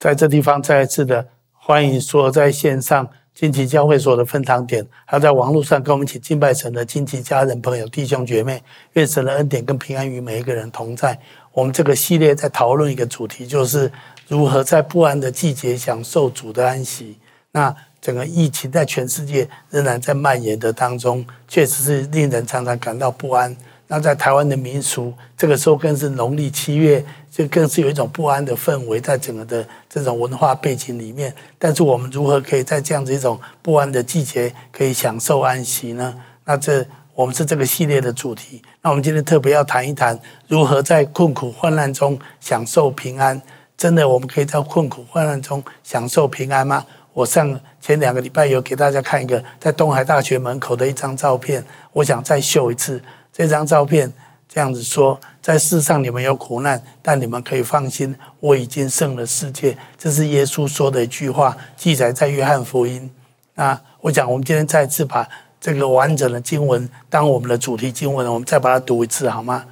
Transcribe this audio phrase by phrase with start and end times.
[0.00, 8.62] 在这地方再一次的欢迎所有在线上金旗教会所的分堂点，还有在网络上跟我们一起敬拜神的金旗家人、朋友、弟兄姐妹，
[8.94, 11.18] 愿神的恩典跟平安与每一个人同在。
[11.52, 13.92] 我们这个系列在讨论一个主题，就是
[14.26, 17.18] 如何在不安的季节享受主的安息。
[17.52, 23.54] 那整个疫情在全世界仍然在蔓延的当中，确实是令人常常感到不安。
[23.92, 31.34] 那在台湾的民俗，这个时候更是农历七月，就更是有一种不安的氛围在整个的这种文化背景里面。
[31.58, 36.14] 但是我们如何可以在这样子一种不安的季节，可以享受安息呢？
[36.44, 38.62] 那这我们是这个系列的主题。
[38.80, 40.16] 那我们今天特别要谈一谈，
[40.46, 43.42] 如何在困苦患难中享受平安。
[43.76, 46.86] 真的，我们可以在困苦患难中享受平安吗？
[47.12, 53.02] 我上前两个礼拜有给大家看一个在东海大学门口的一张照片，我想再秀一次。
[53.32, 54.12] 这张照片
[54.48, 59.76] 这样子说：在世上你们有苦难，但你们可以放心，我已经胜了世界。
[59.96, 63.10] 这是耶稣说的一句话，记载在约翰福音。
[63.54, 65.28] 那我讲，我们今天再次把
[65.60, 69.66] 这个完整的经文当我们的主题经文，我们再把它读一次好吗？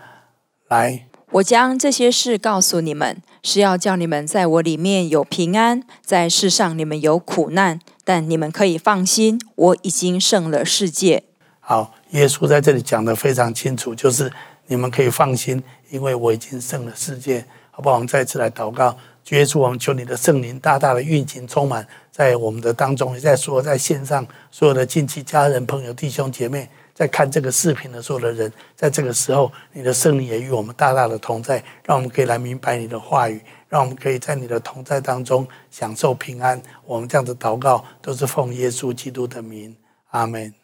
[0.69, 5.83] 来，我将这些事告诉你们，是要叫你们在我里面有平安。
[6.03, 11.25] 在世上你们有苦难，但你们可以放心，我已经胜了世界。
[11.61, 14.31] 好，耶稣在这里讲得非常清楚，就是
[14.67, 17.97] 你们可以放心，因为我已经胜了世界，好不好？
[17.97, 23.15] 我们再次来祷告，主耶稣，我们求你的圣灵大大的运行，充满在我们的当中。
[23.15, 36.61] 也在说，在线上所有的亲戚、家人、朋友、弟兄姐妹，在看这个视频的所有的人，在这个时候，你的圣灵也与我们大大的同在，让我们可以来明白你的话语，让我们可以在你的同在当中享受平安。
[36.87, 39.77] 我们这样的祷告都是奉耶稣基督的名，
[40.11, 40.55] 阿门。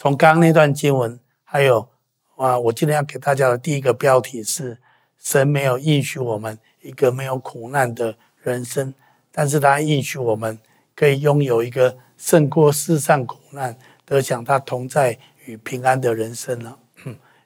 [0.00, 1.88] 从刚刚那段经文，还有
[2.36, 4.78] 啊，我今天要给大家的第一个标题是：
[5.18, 8.94] 神没有应许我们一个没有苦难的人生，
[9.32, 10.56] 但是他应许我们
[10.94, 16.78] 可以拥有一个胜过世上苦难、得享他同在与平安的人生了。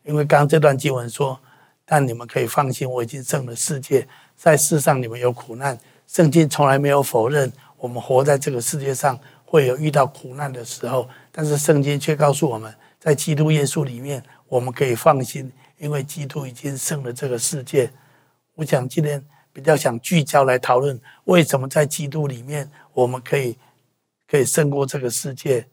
[0.05, 1.41] 因为刚刚这段经文说
[1.87, 4.07] ：“但你们可以放心，我已经胜了世界。
[4.37, 17.91] 在世上你们有苦难，圣经从来没有否认我们活在这个世界上会有遇到苦难的时候。”但是圣经却告诉我们，在基督耶稣里面，我们可以放心，因为基督已经胜了这个世界。
[18.55, 23.57] 我想今天比较想聚焦来讨论，为什么在基督里面，我们可以
[24.29, 25.67] 可以胜过这个世界。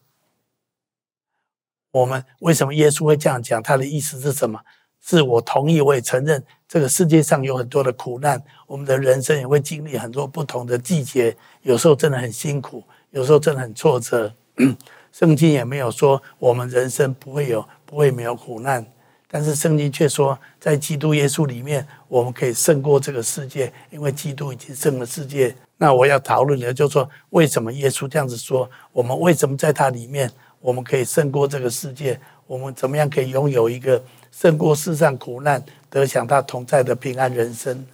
[1.92, 3.62] 我们为什么耶稣会这样讲？
[3.62, 4.62] 他的意思是什么？
[5.02, 14.34] 是我同意，我也承认，这个世界上有很多的苦难，我们的人生也会经历很多不同的季节，有时候真的很辛苦，有时候真的很挫折。
[15.19, 18.85] 圣经也没有说我们人生不会有、不会没有苦难，
[19.28, 25.53] 但是圣经却说，在基督耶稣里面，我们可以胜过这个世界，因为基督已经胜了世界。
[25.75, 28.69] 那我要讨论的就是说，为什么耶稣这样子说？
[28.94, 30.31] 我们为什么在他里面，
[30.62, 32.18] 我们可以胜过这个世界？
[32.47, 34.01] 我们怎么样可以拥有一个
[34.31, 37.86] 胜过世上苦难、得享他同在的平安人生？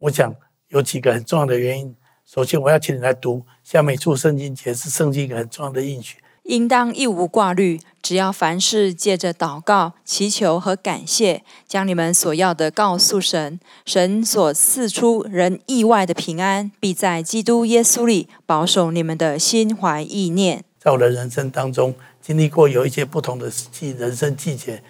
[0.00, 0.34] 我想
[0.66, 1.94] 有几个很重要的原因。
[2.26, 6.16] 首先，我要请你来读下面一处圣经节，是圣经一个很重要的应许。
[6.50, 13.60] 应当一无挂虑，只要凡事借着祷告、祈求和感谢，将你们所要的告诉神。
[13.86, 20.64] 神所赐出人意外的平安，必在基督耶稣里保守你们的心怀意念。
[20.80, 24.82] 在我的人生当中，经历过有一些不同的季人生季节，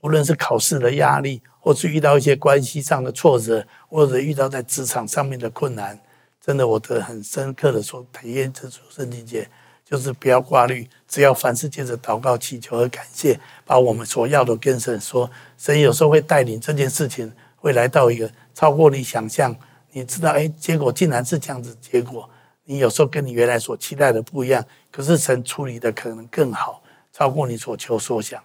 [0.00, 6.00] 不论是考试的压力，或是遇到一些关系上的挫折，或者遇到在职场上面的困难，
[6.40, 9.50] 真的，我都很深刻的说体验这处圣经节。
[9.84, 15.30] 就是不要挂虑，只要凡事借着祷告、祈求和感谢，把我们所要的跟神说。
[15.58, 19.54] 神有时候会带领这件事情，会来到一个超过你想象。
[19.92, 21.76] 你知道，哎，结果竟然是这样子。
[21.80, 22.28] 结果
[22.64, 28.42] 你有时候跟你原来所期待的不一样，可是神处理的可能更好，超过你所求所想，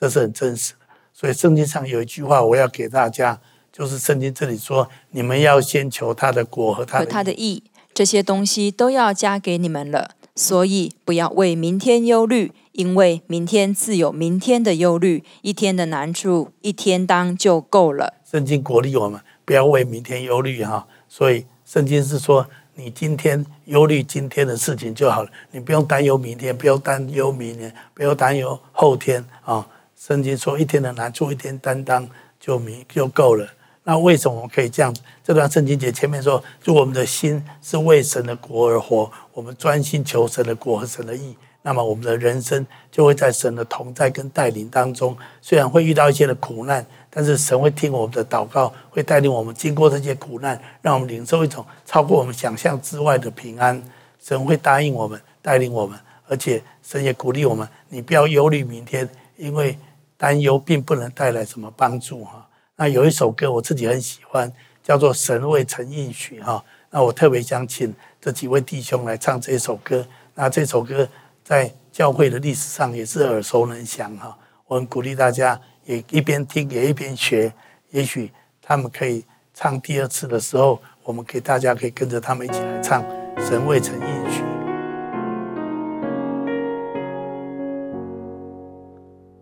[0.00, 0.78] 这是很真实的。
[1.12, 3.38] 所以圣经上有一句话，我要给大家，
[3.70, 7.62] 就是圣经这里说：你们要先求他的果和他的义，和他的义，
[7.92, 10.12] 这些东西都要加给你们了。
[10.38, 15.24] 所以不要为明天忧虑，因为明天自有明天的忧虑。
[15.42, 18.14] 一天的难处，一天当就够了。
[18.24, 20.86] 圣经鼓励我们不要为明天忧虑哈。
[21.08, 22.46] 所以圣经是说，
[22.76, 29.66] 你今天忧虑今天的事情就好了，你不用担忧明天，不用担忧明年，不用担忧后天啊。
[29.96, 32.08] 圣经说，一天的难处，一天担当
[32.38, 33.44] 就明就够了。
[33.88, 35.00] 那为什么我们可以这样子？
[35.24, 45.16] 这段圣经节前面说，如果我们的心是为神的国而活，我们专心求神的国和神的义，那么我们的人生就会在神的同在跟带领当中。
[45.40, 53.82] 虽然会遇到一些的苦难，但是神会听我们的祷告，会带领我们经过这些苦难，让我们领受一种超过我们想象之外的平安。
[54.22, 59.08] 神会答应我们，带领我们，而且神也鼓励我们：你不要忧虑明天，
[59.38, 59.78] 因为
[60.18, 62.44] 担忧并不能带来什么帮助哈。
[62.80, 64.52] 那有一首歌我自己很喜欢，
[64.84, 66.64] 叫做《神未曾应许》哈。
[66.90, 70.06] 那我特别想请这几位弟兄来唱这首歌。
[70.36, 71.08] 那这首歌
[71.42, 74.38] 在教会的历史上也是耳熟能详哈。
[74.68, 77.52] 我很鼓励大家也一边听也一边学，
[77.90, 78.30] 也许
[78.62, 83.02] 他们可以唱第二次的时候，我们给大家可以跟着他们一起来唱
[83.44, 84.40] 《神未曾应许》。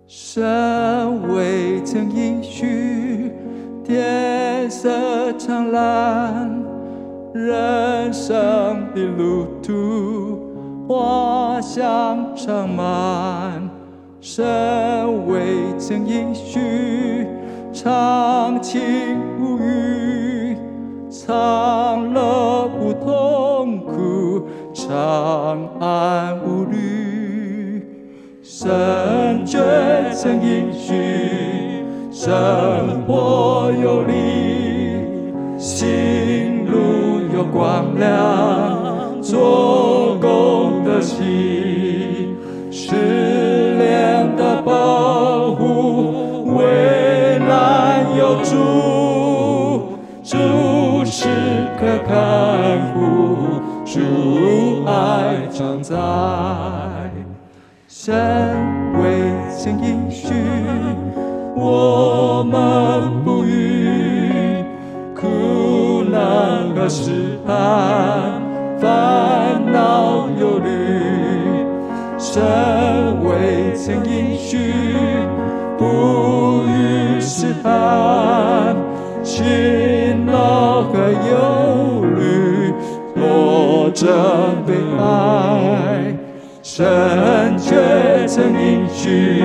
[0.09, 3.26] 神未曾应许，
[3.87, 6.51] 天色苍蓝，
[7.33, 8.35] 人生
[8.93, 10.41] 的路途
[10.89, 13.71] 花香长满。
[14.21, 14.45] 神
[15.29, 17.29] 未曾应许，
[17.73, 18.81] 长情
[19.39, 20.57] 无语，
[21.09, 27.87] 长乐不痛苦，长安无虑。
[28.43, 29.61] 神却
[30.13, 30.93] 曾应许，
[32.27, 34.13] 生活有力，
[35.57, 42.35] 行路有光亮，做工得喜，
[42.69, 48.57] 试炼的保护，危难有主，
[50.25, 51.29] 主时
[51.79, 54.01] 刻看护，主
[54.85, 55.95] 爱常在。
[57.87, 58.13] 神
[59.01, 59.01] 未
[59.57, 60.06] 曾应许，
[61.59, 64.63] 我们不虞
[65.15, 68.43] 苦难和试探，
[68.79, 70.69] 烦恼忧虑。
[72.19, 72.43] 神
[73.25, 74.75] 未曾应许，
[75.79, 78.77] 不虞试探，
[79.25, 80.99] 勤劳和
[81.31, 82.71] 忧虑，
[83.15, 84.07] 挫折
[84.67, 86.15] 悲哀。
[86.63, 89.43] 神却曾应许，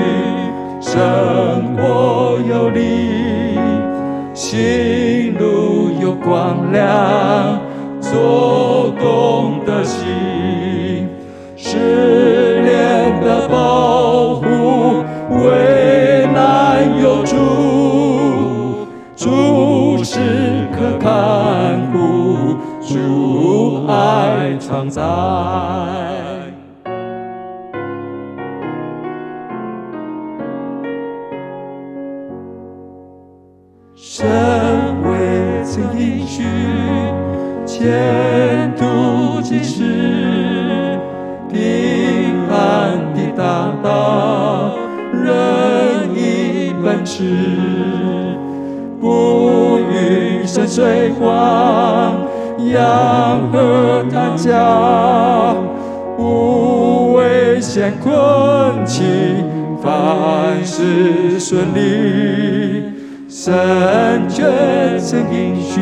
[0.81, 1.00] 生
[4.51, 7.57] 行路有光亮，
[8.01, 11.07] 做工的心，
[11.56, 17.38] 失恋的保护，危难有助，
[19.15, 20.19] 主时
[20.74, 25.01] 刻看顾，主爱常在。
[51.21, 52.25] 水荒，
[52.73, 55.53] 洋河谈价，
[56.18, 59.06] 无危险困境，
[59.83, 62.83] 凡事顺利。
[63.29, 64.44] 神却
[64.97, 65.79] 曾应许，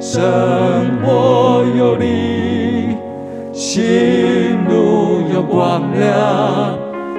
[0.00, 0.20] 生
[1.02, 2.96] 活有力，
[3.52, 6.76] 心路有光亮，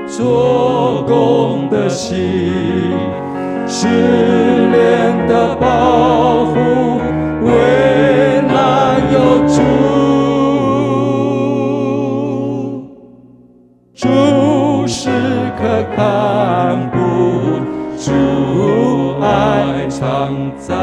[0.08, 2.42] 做工的心，
[3.66, 6.46] 失恋的保
[20.00, 20.76] 常在。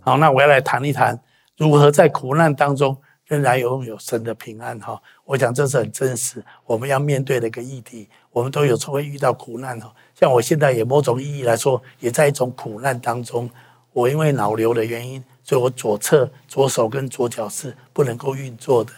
[0.00, 1.16] 好，那我要来谈一谈
[1.56, 4.76] 如何在苦难当中仍然拥有神的平安。
[4.80, 8.08] 哈，我想这是很真实，我们要面对的一个议题。
[8.32, 9.78] 我们都有时候会遇到苦难。
[9.78, 13.48] 哈，像我现在也某种意义来说，也在一种苦难当中。
[13.92, 18.90] 我因为脑瘤的原因，所以我左侧左手跟左脚是不能够运作的。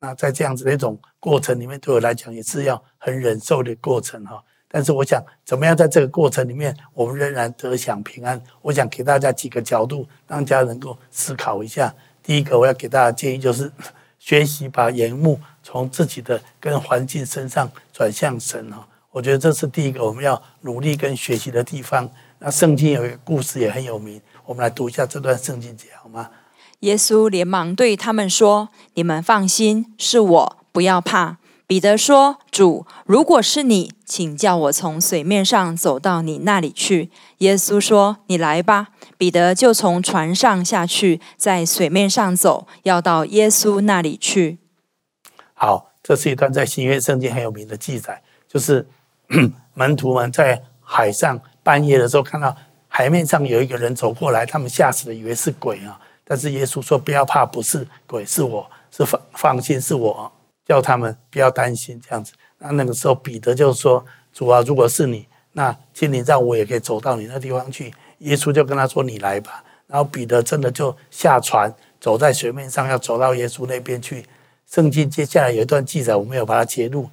[0.00, 4.40] 那在这样子的一种过程里面，对我来讲也是要很忍受的过程哈。
[4.68, 8.40] 但是我想，怎么样在这个过程里面，我们仍然得享平安？
[8.62, 11.92] 我想给大家几个角度，让大家能够思考一下。
[12.22, 13.72] 第一个，我要给大家建议就是，
[14.20, 18.86] 学习把眼目从自己的跟环境身上转向神哈。
[19.10, 22.08] 我觉得这是第一个我们要努力跟学习的地方。
[22.38, 26.30] 那圣经有一个故事也很有名，我们来读一下这段圣经节好吗？
[26.80, 44.58] 耶稣连忙对他们说：“你们放心，是我，不要怕。”彼得说：“主，如果是你，请叫我从水面上走到你那里去。”耶稣说：“你来吧。”彼得就从船上下去，在水面上走，要到耶稣那里去。
[45.54, 48.86] 好，这是一段在新约圣经很有名的记载，就是
[49.72, 52.54] 门徒们在海上半夜的时候看到
[52.86, 55.98] 海面上有一个人走过来，他们吓死了，以为是鬼啊。
[56.24, 60.30] 但是耶稣说：“不要怕，不是鬼，是我，是放放心，是我，
[60.66, 62.34] 叫他们不要担心。”这样子。
[62.58, 64.04] 那那个时候彼得就说
[64.34, 74.26] ：“主啊，如果是你，那请你让我也可以走到你那地方去。”耶稣就跟他说：“你来吧。”然后彼得真的就下船，走在水面上，要走到耶稣那边去。
[74.68, 77.08] 圣经接下来有一段记载，我没有把它截录。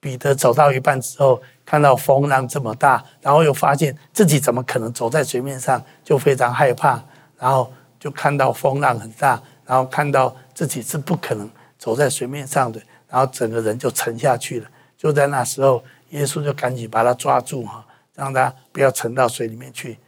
[0.00, 7.02] 彼得走到一半之后，看到风浪这么大，然后又发现自己怎么可能走在水面上，就非常害怕。
[7.38, 12.80] 然后就看到风浪很大，然后看到自己是不可能走在水面上的，
[13.10, 14.70] 然后整个人就沉下去了。
[14.96, 19.98] 就在那时候，耶稣就赶紧把他抓住哈，让他不要沉到水里面去。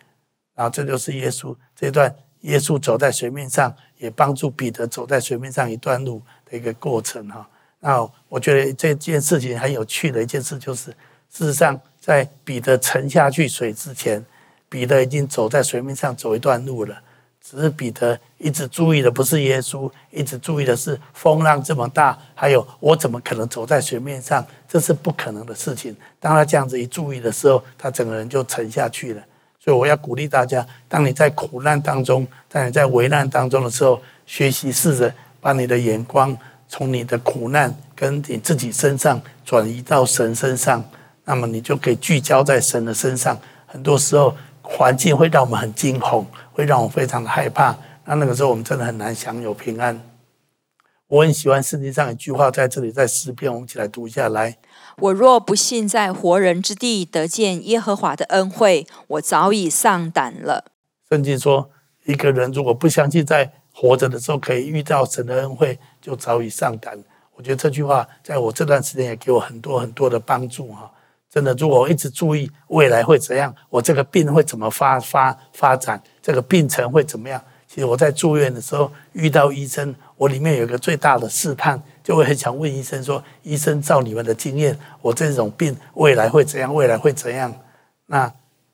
[0.55, 7.49] 然后这就是耶稣这段，耶稣走在水面上，也帮助彼得走在水面上一段路的一个过程哈。
[7.81, 10.91] 那我觉得这件事情很有趣的一件事，就是
[11.31, 14.25] 事实上在彼得沉下去水之前，
[14.69, 17.03] 彼得已经走在水面上走一段路了。
[17.45, 24.47] 只是彼得一直注意的不是耶稣，一直注意的是风浪这么大，还有我怎么可能走在水面上？
[24.69, 25.95] 这是不可能的事情。
[26.19, 29.23] 当他这样子一注意的时候，他整个人就沉下去了。
[29.59, 36.35] 所以我要鼓励大家：当你在苦难当中，当你在危难当中的时候，学习试着把你的眼光
[36.69, 40.83] 从你的苦难跟你自己身上转移到神身上，
[41.25, 43.37] 那么你就可以聚焦在神的身上。
[43.67, 44.35] 很多时候。
[44.65, 47.77] 环境会让我们很惊恐，会让我非常的害怕。
[48.05, 50.01] 那那个时候，我们真的很难享有平安。
[51.09, 54.59] 我很喜欢圣经上一句话，在这里在诗篇，我们一起来读一下来。
[54.99, 60.65] 我若不信在活人之地得见耶和华的恩惠，我早已丧胆了。
[61.11, 61.71] 圣经说，
[62.05, 67.03] 一个人如果不相信在活着的时候可以遇到神的恩惠，就早已丧胆。
[67.35, 70.92] 我觉得这句话在我这段时间也给我很多很多的帮助哈。
[71.33, 77.43] 真的，如果我一直注意未来会怎样，我这个病会怎么发发发展，这个病程会怎么样？
[77.67, 86.75] 其实我在住院的时候遇到医生，我里面有一个最大的试探，就会很想问医生说：“医生，照你们的经验，我这种病未来会怎样？
[86.75, 87.51] 未来会怎样？”
[88.05, 88.31] 那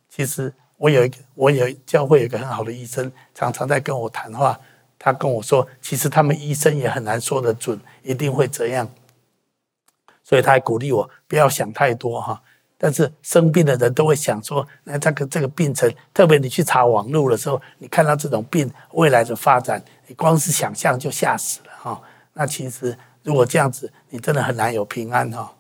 [0.09, 4.59] 其实我有一个，我有教会有一个很好的医生，常常在跟我谈话。
[4.99, 8.89] 他跟我说：“其实他们医生也很难说得准，一定会怎样。”
[10.25, 12.43] 所以他还鼓励我不要想太多哈。
[12.81, 22.01] 但是生病的人都会想说，那这个这个病程，特别你去查网络的时候，你看到这种病未来的发展，你光是想象就吓死了哈。
[22.35, 25.53] 那其实如果这样子，你真的很难有平安哈。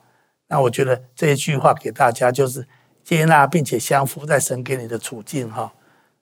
[0.46, 2.64] 那我觉得这一句话给大家就是
[3.02, 5.72] 接纳并且降服在神给你的处境哈，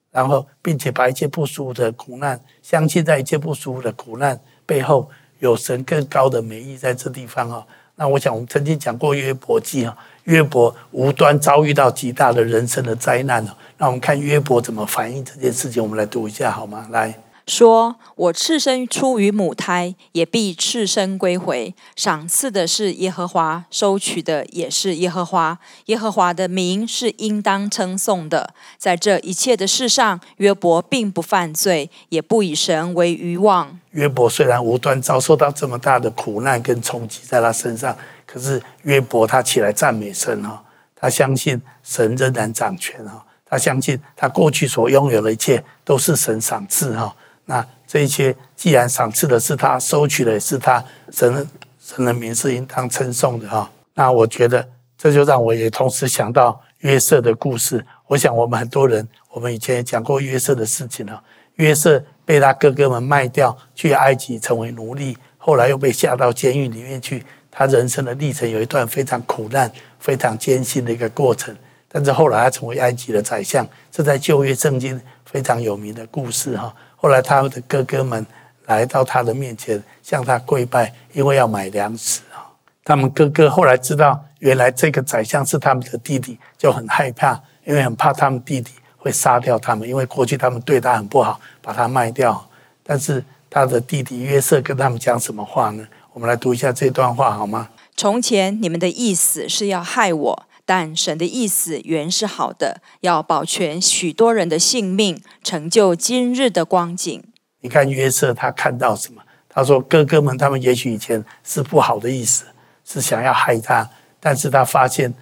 [0.09, 7.67] 然后并且把一切不舒服的苦难，相信在一切不舒服的苦难背后有神更高的美意在这地方哈。
[7.97, 9.97] 那我想我们曾经讲过约伯记啊。
[10.23, 16.85] 约伯无端遭遇到极大的人生的灾难了，那我们看约伯怎么反应这件事情，我们来读一下好吗？
[16.91, 17.17] 来。
[17.47, 21.73] 说：“我赤身出于母胎，也必赤身归回。
[21.95, 25.57] 赏赐的是耶和华，收取的也是耶和华。
[25.85, 28.53] 耶和华的名是应当称颂的。
[28.77, 33.79] 在这一切的事上，约伯并不犯罪，也不以神为愚妄。
[33.91, 40.61] 约伯虽然无端遭受到这么大的苦难跟冲击在他身上，可是约伯他起来赞美神哈，
[40.93, 47.15] 他相信神仍然掌权哈，他相信他过去所拥有的一切都是神赏赐哈。”
[47.47, 51.47] 那这一切既然赏赐的是他，收取的也是他，神
[51.79, 53.71] 神的名是应当称颂的哈。
[53.95, 57.83] 那我觉得这就让我也同时想到约瑟的故事。
[58.07, 61.23] 我想我们很多人，我们以前也讲过约瑟的事情了。
[61.55, 67.23] 约瑟被他哥哥们卖掉去埃及成为奴隶，后来又被下到监狱里面去。
[67.49, 71.55] 他人生的历程有一段非常苦难、非常艰辛的一个过程。
[71.87, 76.71] 但是后来他成为埃及的宰相，这在旧约圣经非常有名的故事哈。
[76.97, 78.25] 后来，他的哥哥们
[78.65, 82.51] 来到他的面前，向他跪拜，因为要买粮食啊。
[82.83, 92.45] 他们哥哥后来知道，原来这个宰相是他们的弟弟，就很害怕，因为很怕他们弟弟会杀掉他们，因为过去他们对他很不好，把他卖掉。
[92.83, 95.87] 但是他的弟弟约瑟跟他们讲什么话呢？
[96.13, 97.69] 我们来读一下这段话好吗？
[97.95, 100.46] 从前你们的意思是要害我。
[100.67, 107.23] 但神的意思原是好的，要保全许多人的性命，成就今日的光景。
[107.61, 109.21] 你看约瑟他看到什么？
[109.47, 112.43] 他说哥哥们他们也许以前是不好的意思，
[112.83, 115.13] 是想要害他，但是他发现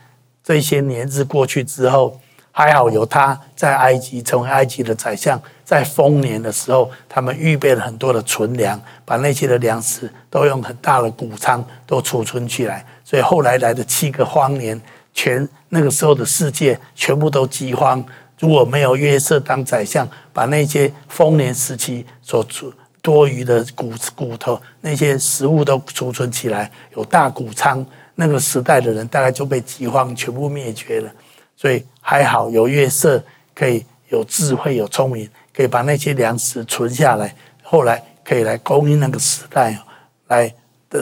[0.43, 2.19] 这些年日过去之后，
[2.51, 12.83] 还好有他在埃及成为埃及的宰相，在丰年的时候，他们预备了很多的存粮，把那些的粮食都用很大的谷仓都储存起来。
[13.03, 14.81] 所以后来来的七个荒年，
[15.15, 18.05] 全那个时候的世界全部都饥荒。
[18.37, 31.11] 如果没有约瑟当宰相，把那些丰年时期所储多余的骨骨头那些食物都储存起来，有大谷仓，那个时代的人大概就被饥荒全部灭绝了。
[31.55, 33.23] 所以还好有约瑟
[33.55, 39.79] 可以有智慧有聪明，可以把那些粮食存下来，后来可以来供应那个时代，
[40.27, 40.53] 来。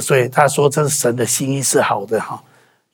[0.01, 2.41] 所以他说这是神的心意是好的哈。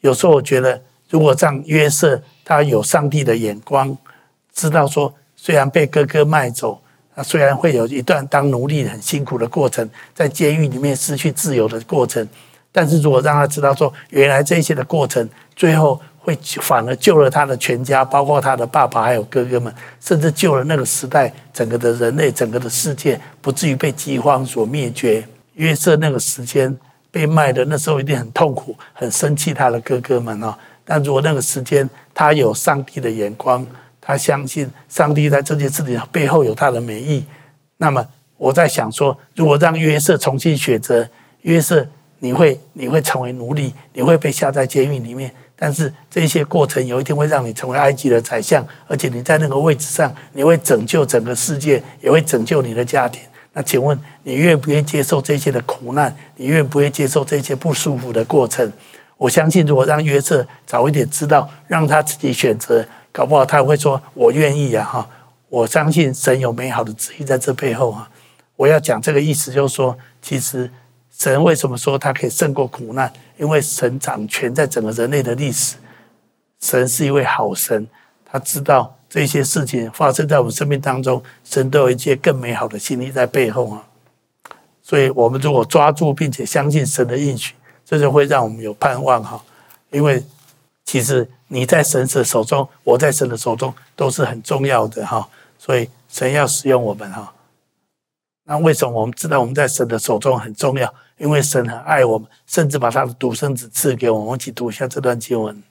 [0.02, 3.98] 有时候我觉得，如果让约瑟他有上帝的眼光，
[4.54, 6.80] 知道说虽然被哥哥卖走，
[7.16, 12.28] 他虽然会有一段当奴隶很辛苦的过程，在监狱里面失去自由的过程，
[12.72, 16.00] 但是如果让他知道说原来这些的过程最后。
[16.22, 25.25] 会反而救了他的全家，包括他的爸爸还有哥哥们，甚至救了那个时代整个的人类，整个的世界不至于被饥荒所灭绝。
[25.54, 26.78] 约瑟那个时间
[27.10, 30.54] 被卖的那时候一定很痛苦，很生气他的哥哥们哦。
[30.91, 33.63] 但如果那个时间他有上帝的眼光，
[34.01, 37.24] 他相信上帝在这件事情背后有他的美意，
[37.77, 38.03] 那么
[38.38, 41.08] 我在想说，如果让约瑟重新选择，
[41.43, 45.31] 约瑟你会你会成为奴隶，你会被下在监狱里面。
[45.55, 53.22] 但是这些过程有一天会让你成为埃及的宰相，而且你在那个位置上，你会拯救整个世界，也会拯救你的家庭。
[53.53, 56.15] 那请问你愿不愿意接受这些的苦难？
[56.38, 58.72] 你愿不愿意接受这些不舒服的过程？
[59.20, 65.10] 我相信，如果让约瑟早一点知道，让他自己选择，搞不好他会说：“我愿意啊！”哈，
[65.50, 68.10] 我相信神有美好的旨意在这背后啊。
[68.56, 70.72] 我要讲这个意思，就是说，其实。
[71.12, 73.12] 神为什么说他可以胜过苦难？
[73.36, 75.76] 因为神掌权在整个人类的历史。
[76.62, 77.86] 神是一位好神，
[78.24, 83.84] 他知道这些事情发生在我们生命当中，神都有一些更美好的心意在背后啊。
[84.82, 87.54] 所以，我们如果抓住并且相信神的应许，
[87.89, 89.43] 这就会让我们有盼望哈。
[89.89, 90.24] 因为
[90.86, 95.27] 其实你在神的手中，我在神的手中都是很重要的哈。
[95.58, 97.34] 所以，神要使用我们哈。
[98.43, 100.93] 那为什么我们知道我们在神的手中很重要？
[101.17, 104.28] 因为神很爱我们，甚至把他的独生子赐给我们。
[104.28, 105.63] 我们一起读一下这段经文：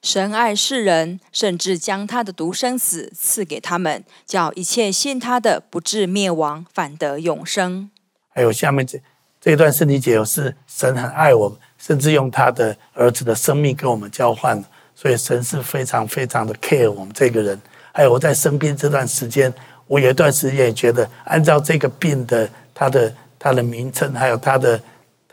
[0.00, 7.90] 神爱世人，甚至将他的独生子赐给他们，叫一切信他的不至灭亡，反得永生。
[8.30, 9.00] 还有下面这
[9.44, 14.64] 这一段圣经节，是神很爱我们，甚至用他的儿子的生命跟我们交换。
[14.94, 17.60] 所以神是非常非常的 care 我们这个人。
[17.92, 19.52] 还有我在生病这段时间，
[19.86, 24.80] 我有一段时间也觉得，按照这个病的他的他的名称，还有他的。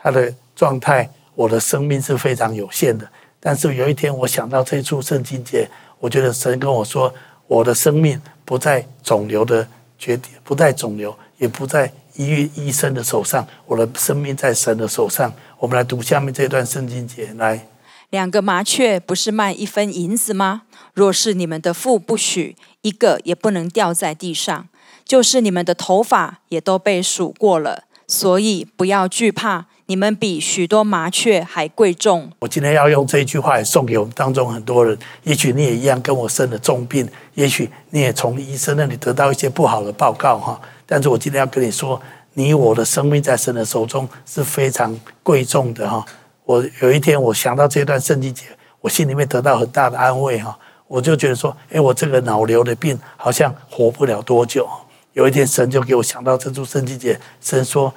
[0.04, 3.08] 他的状态，我的生命是非常有限的。
[3.38, 5.70] 但是有一天，我想到这一处圣经节，
[6.00, 7.14] 我觉得神跟我说，
[7.46, 9.64] 我的生命不在肿瘤的
[9.96, 15.32] 决定，不在肿瘤，也不在医院医生的手上，我的生命在神的手上。
[15.58, 17.68] 我们来读下面这段圣经节，来，
[18.10, 20.62] 两个麻雀不是卖一分银子吗？
[20.92, 24.68] 若是你们的父不许，一个也不能掉在地上，
[25.04, 29.66] 就是你们的头发也都被数过了，所以不要惧怕。
[29.92, 32.32] 你们比许多麻雀还贵重。
[32.38, 34.98] 我今天要用这一句话来送给我们当中很多人。
[35.24, 40.58] 也许你也一样跟我生了重病，也许你也从医生那里得到一些不好的报告哈。
[40.86, 42.00] 但是我今天要跟你说，
[42.32, 46.02] 你我的生命在神的手中是非常贵重的哈。
[46.46, 48.46] 我有一天我想到这段圣经节，
[48.80, 50.58] 我心里面得到很大的安慰哈。
[50.88, 54.66] 我就觉得说，诶，我这个脑瘤的病好像活不了多久。
[55.12, 57.92] 有一天神就给我想到这处圣经节，神说。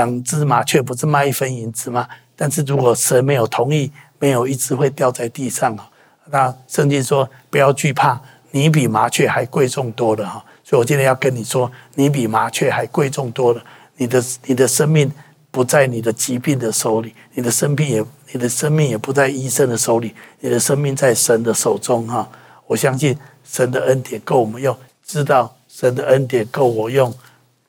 [0.00, 2.08] 两只麻雀不是卖一分银子吗？
[2.34, 5.90] 但是如果神没有同意，没有一只会掉在地上啊。
[6.30, 8.18] 那圣经说不要惧怕，
[8.52, 10.42] 你比麻雀还贵重多了哈。
[10.64, 13.62] 所以我今天要跟你说，你比麻雀还贵重多了。
[13.96, 15.12] 你的你的生命
[15.50, 22.26] 不在你的疾病的手里，你的生命也你的生命也不在医生的手里，你的生命在神的手中哈。
[22.66, 27.12] 我相信神的恩典够我们用，知道神的恩典够我用。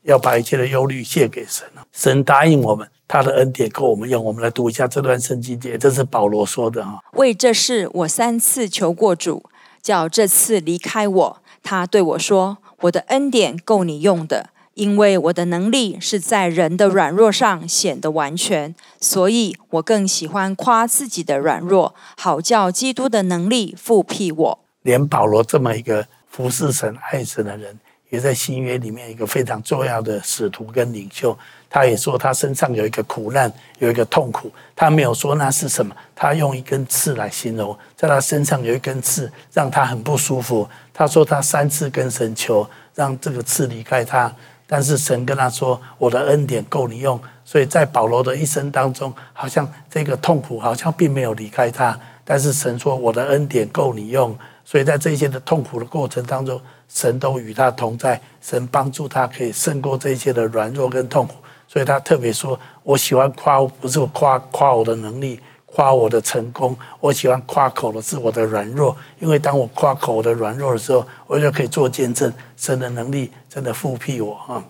[0.03, 1.83] 要把一切的忧虑卸给神了。
[1.91, 4.23] 神答应我们，他的恩典够我们用。
[4.23, 6.99] 我们来读一下这段圣经节，这是保罗说的哈。
[7.13, 9.43] 为这事，我三次求过主，
[9.81, 11.41] 叫这次离开我。
[11.63, 18.73] 他对我说：“我的恩典够你用的，因为我的能力是在人的软弱上显得完全。
[18.99, 27.79] 所以我更喜欢夸自己的软弱，好叫基督的能力复辟我。”连保罗这么一个服侍神、爱神的人。
[28.11, 31.35] 也在新约里面一个非常重要的使徒跟领袖。
[31.67, 34.51] 他也说他身上有一个苦难，有一个痛苦。
[34.75, 40.67] 他没有说那是什么，他用一根刺来形容，在他身上有一根刺，让他很不舒服。
[40.93, 44.29] 他说他三次跟神求，让这个刺离开他，
[44.67, 56.61] 但是神跟他说：“我的恩典够你用。”所以在保罗的一生当中，好像这个痛苦好像并没有离开他，但是神说：“我的恩典够你用。”所以在这些的痛苦的过程当中，
[56.93, 61.35] 神都与他同在，神帮助他可以胜过这些的软弱跟痛苦。
[61.67, 66.77] 所以他特别说：“我喜欢夸，不是夸夸我的能力，夸我的成功。
[66.99, 74.61] 我喜欢夸口的是我的软弱，因为当我夸口我的软弱的时候，我就可以做见证，神的能力真的复辟我啊！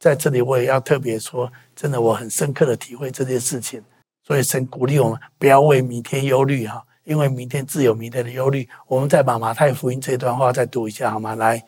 [0.00, 3.82] 在这里，我也要特别说，真的我很深刻的体会这件事情。
[4.26, 8.68] 所以神鼓励我们不要为明天忧虑哈，因为明天自有明天的忧虑。
[8.88, 11.34] 我们再把马太福音这段话再读一下好吗？
[11.34, 11.64] 来，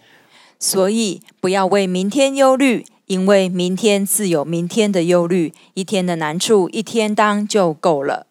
[0.58, 8.26] 所以不要为明天忧虑。”因为明天自有明天的忧虑，一天的难处一天当就够了。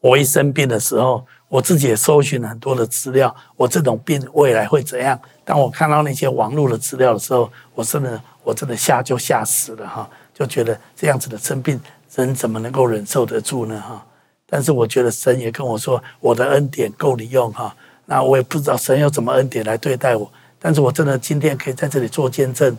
[0.00, 5.18] 我一生病的时候，我自己也搜寻了很多的资料，我这种病未来会怎样？
[5.46, 11.80] 当我看到那些网络的资料的时候，我真的我真的吓就吓死了哈，就觉得这样子的生病，
[12.14, 14.06] 人怎么能够忍受得住呢哈？
[14.46, 17.74] 但是我觉得神也跟我说，我的恩典够你用哈。
[18.06, 22.76] 那我也不知道神用什么恩典来对待我，但是我真的今天可以在这里做见证。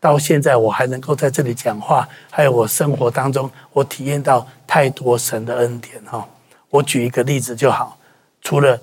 [0.00, 6.24] 到现在我还能够在这里讲话，还有我生活当中，我体验到太多神的恩典哈。
[6.70, 7.98] 我举一个例子就好，
[8.40, 8.80] 除了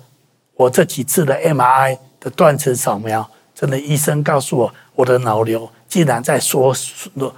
[0.54, 6.74] 我这几次的 MRI 的断层扫描，真的医生告诉我，我的脑瘤竟然在缩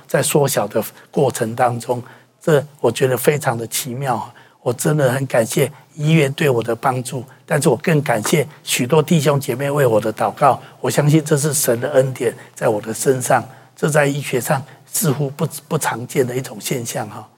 [0.08, 0.82] 在缩小的
[1.12, 2.02] 过程当中，
[2.42, 4.28] 这我觉得非常的奇妙。
[4.62, 10.60] 我真的很感谢医院对我的帮助，但是我更感谢许多弟兄姐妹为我的祷告。
[10.80, 13.42] 我相信这是神的恩典在我的身上。
[13.74, 17.28] 这在医学上似乎不不常见的一种现象哈，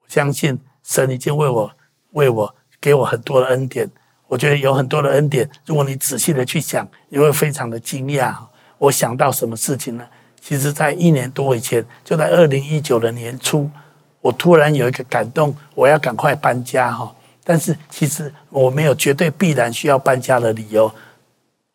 [0.00, 1.72] 我相信神已经为我
[2.12, 3.90] 为我给我很多的恩典，
[4.28, 8.32] 我觉得有很多的恩典，如果你仔细的去想，你会非常的惊讶。
[8.78, 10.06] 我想到什么事情呢？
[10.40, 13.68] 其实，在一年多以前，就在二零一九的年初，
[14.24, 17.14] 我突然有一个感动，我要赶快搬家哈。
[17.44, 20.90] 但是其实我没有绝对必然需要搬家的理由，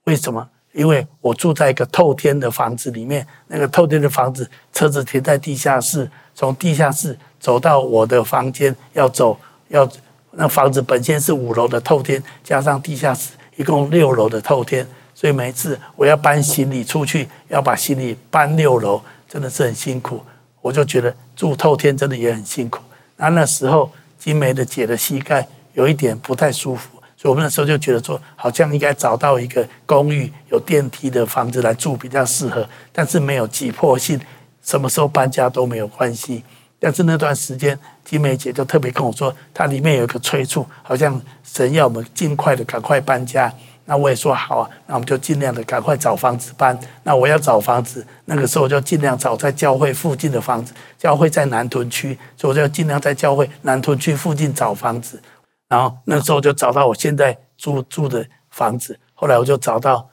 [0.05, 0.49] 为什么？
[0.73, 9.87] 因为我住在一个透天的房子里面，那个透天的房子，车子停在地下室，从地下室走到我的房间要走，要
[10.31, 20.23] 那房子本身是五楼的透天，加上地下室，一共六楼的透天，所以每一次我要搬行李出去，要把行李搬六楼，真的是很辛苦。
[20.61, 22.81] 我就觉得住透天真的也很辛苦。
[23.17, 26.89] 那那时候金梅的姐的膝盖有一点不太舒服。
[27.21, 34.17] 所以我们那时候就觉得说，好像应该找到一个公寓有电梯的房子来住比较适合，但是没有急迫性，
[34.63, 36.41] 什么时候搬家都没有关系。
[36.79, 43.53] 但是那段时间，金梅姐就特别跟我说，她里面有一个催促，好像神要我们尽快的赶快搬家。
[43.89, 46.79] 那我也说好啊，那我们就尽量的赶快找房子搬。
[47.01, 55.19] 那我要找房子，那个时候就尽量找在教会附近的房子，教会在南屯区，所以我就尽量在教会南屯区附近找房子。
[55.67, 60.07] 然后那时候就找到我现在住住的房子，后来我就找到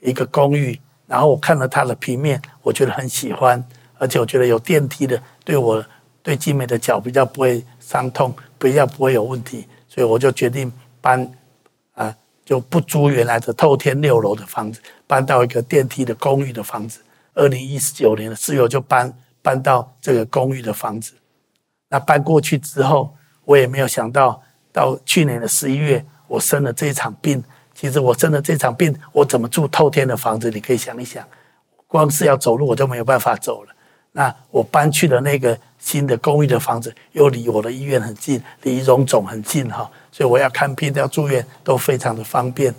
[0.00, 3.64] 一个公寓，然后我看了它的平面，我觉得很喜欢，
[3.96, 5.84] 而且我觉得有电梯的，对我
[6.20, 11.30] 对静美的脚比较不会伤痛，比较不会有问题，所以我就决定搬，
[12.50, 16.98] 就不租原来的透天六楼的房子，搬到一个电梯的公寓的房子。
[17.34, 21.12] 二零一九年的四月就搬搬到这个公寓的房子。
[21.90, 24.42] 那搬过去之后，我也没有想到。
[24.72, 27.42] 到去年的十一月，我生了这一场病。
[27.72, 30.50] 其实我生了这场病，我怎么住透天的房子？
[30.50, 31.24] 你可以想一想，
[31.86, 33.74] 光是要走路我都没有办法走了。
[34.12, 42.74] 那我搬去了那个新的公寓的房子，又离我的医院很近，离荣总很近哈，所以我要看病、要住院都非常的方便。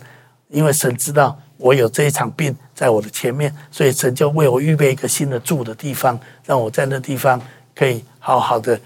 [0.48, 7.40] 因为神知道我有这一场病在我的前面，所以神就为我预备一个新的住的地方，让我在那地方
[7.74, 8.78] 可以好好的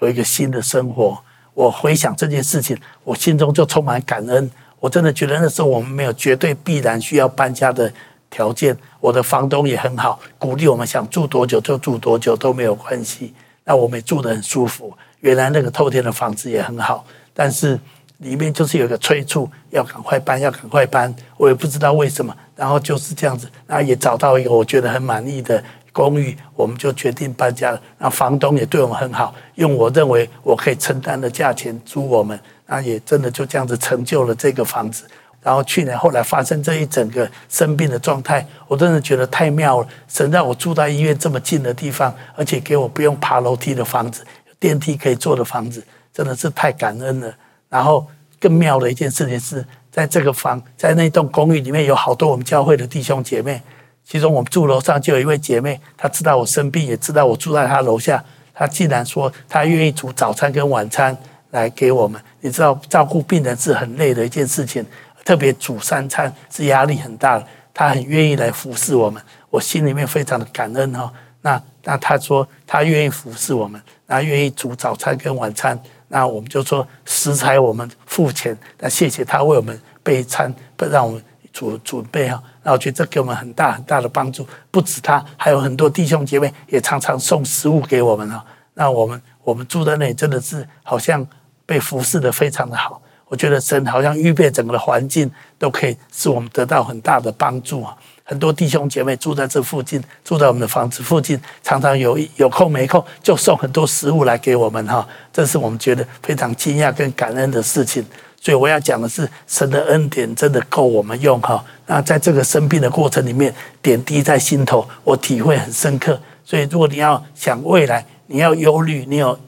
[0.00, 1.18] 有一个新的生活。
[1.52, 2.74] 我回想这件事情，
[3.04, 4.50] 我心中就充满感恩。
[4.80, 7.92] 我真的觉得那时候我们没有绝对必然需要搬家的
[8.30, 8.74] 条件。
[8.98, 13.34] 我的房东也很好，鼓励我们想住多久就住多久都没有关系。
[13.64, 14.96] 那我们也住得很舒服。
[15.20, 17.78] 原来那个透天的房子也很好，但是
[18.18, 21.14] 里面就是有个催促，要赶快搬，要赶快搬。
[21.36, 25.62] 我也不知道为什么，然后就是这样子，然后也找到一个我觉得很满意的。
[25.94, 27.78] 公寓，我们就决定搬家了。
[27.98, 32.40] 那房东也对我们很好，用我认为我可以承担的价钱租我们。
[32.66, 35.04] 那也真的就这样子成就了这个房子。
[35.42, 39.88] 然后去年后来发生这一整个生病的状态，我真的觉得太妙了。
[40.08, 44.24] 神让我住在医院这么近的地方，而且给我不用爬楼梯的房子，
[44.58, 47.34] 电梯可以坐的房子，真的是太感恩了。
[47.68, 48.06] 然后
[48.38, 53.62] 更妙的一件事情是，在这个房，在那栋公寓里面有好多我们教会的弟兄姐妹，
[54.04, 58.22] 其中我们住楼上就有一位姐妹，她知道我生病，也知道我住在她楼下，
[58.52, 61.16] 她竟然说她愿意煮早餐跟晚餐
[61.50, 62.20] 来给我们。
[62.40, 64.84] 你知道照顾病人是很累的一件事情。
[65.24, 71.12] 特别煮三餐是压力很大的，他很愿意来服侍我们，我心里面非常的感恩哈。
[71.42, 75.80] 那那他说他愿意服侍我们，那愿意煮早餐跟晚餐，
[76.14, 82.40] 那我们就说食材我们付钱，那谢谢他为我们备餐，不让我们准准备哈。
[82.62, 88.44] 那我觉得这给我们很大很大的帮助，不止他，还有很多弟兄姐妹也常常送食物给我们啊。
[88.74, 91.26] 那我们我们住在那里真的是好像
[91.64, 93.00] 被服侍得非常的好。
[93.24, 97.96] 我觉得神好像预备整个的环境都可以使我们得到很大的帮助啊！
[98.24, 108.04] 很多弟兄姐妹住在这附近，住在我们的房子附近，常常有有空没空就送很多食物来给我们哈，这是我们觉得非常惊讶跟感恩的事情。
[108.40, 111.64] 所以我要讲的是，神的恩典真的够我们用哈。
[111.86, 116.20] 那在这个生病的过程里面，点滴在心头，我体会很深刻。
[116.44, 119.38] 所以如果你要想未来，你要忧虑，你有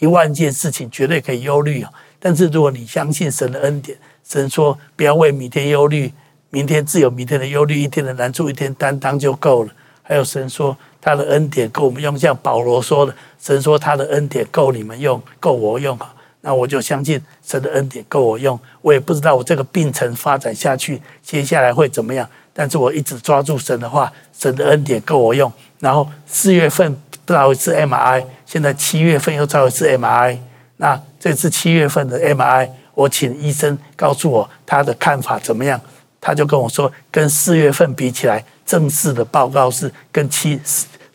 [0.00, 1.90] 一万件事情绝对可以忧虑啊。
[2.18, 6.12] 但是如果你相信神的恩典，神说不要为明天忧虑，
[6.54, 9.70] 明天自有明天的忧虑，一天的难处一天担当就够了。
[10.02, 15.98] 还有神说他的恩典够我们用，像保罗说的，神说他的恩典够你们用，够我用。
[16.42, 18.58] 那我就相信神的恩典够我用。
[18.82, 25.50] 我也不知道我这个病程发展下去，接下来会怎么样，但是我一直抓住神的话，神的恩典够我用。
[25.78, 30.36] 然后四月份照一次 MI，现在七月份又照一次 MI。
[30.76, 35.80] 那这次七月份的 MI，我请医生告诉我他的看法怎么样？
[36.22, 40.58] 他就跟我说，跟四月份比起来，正式的报告是跟七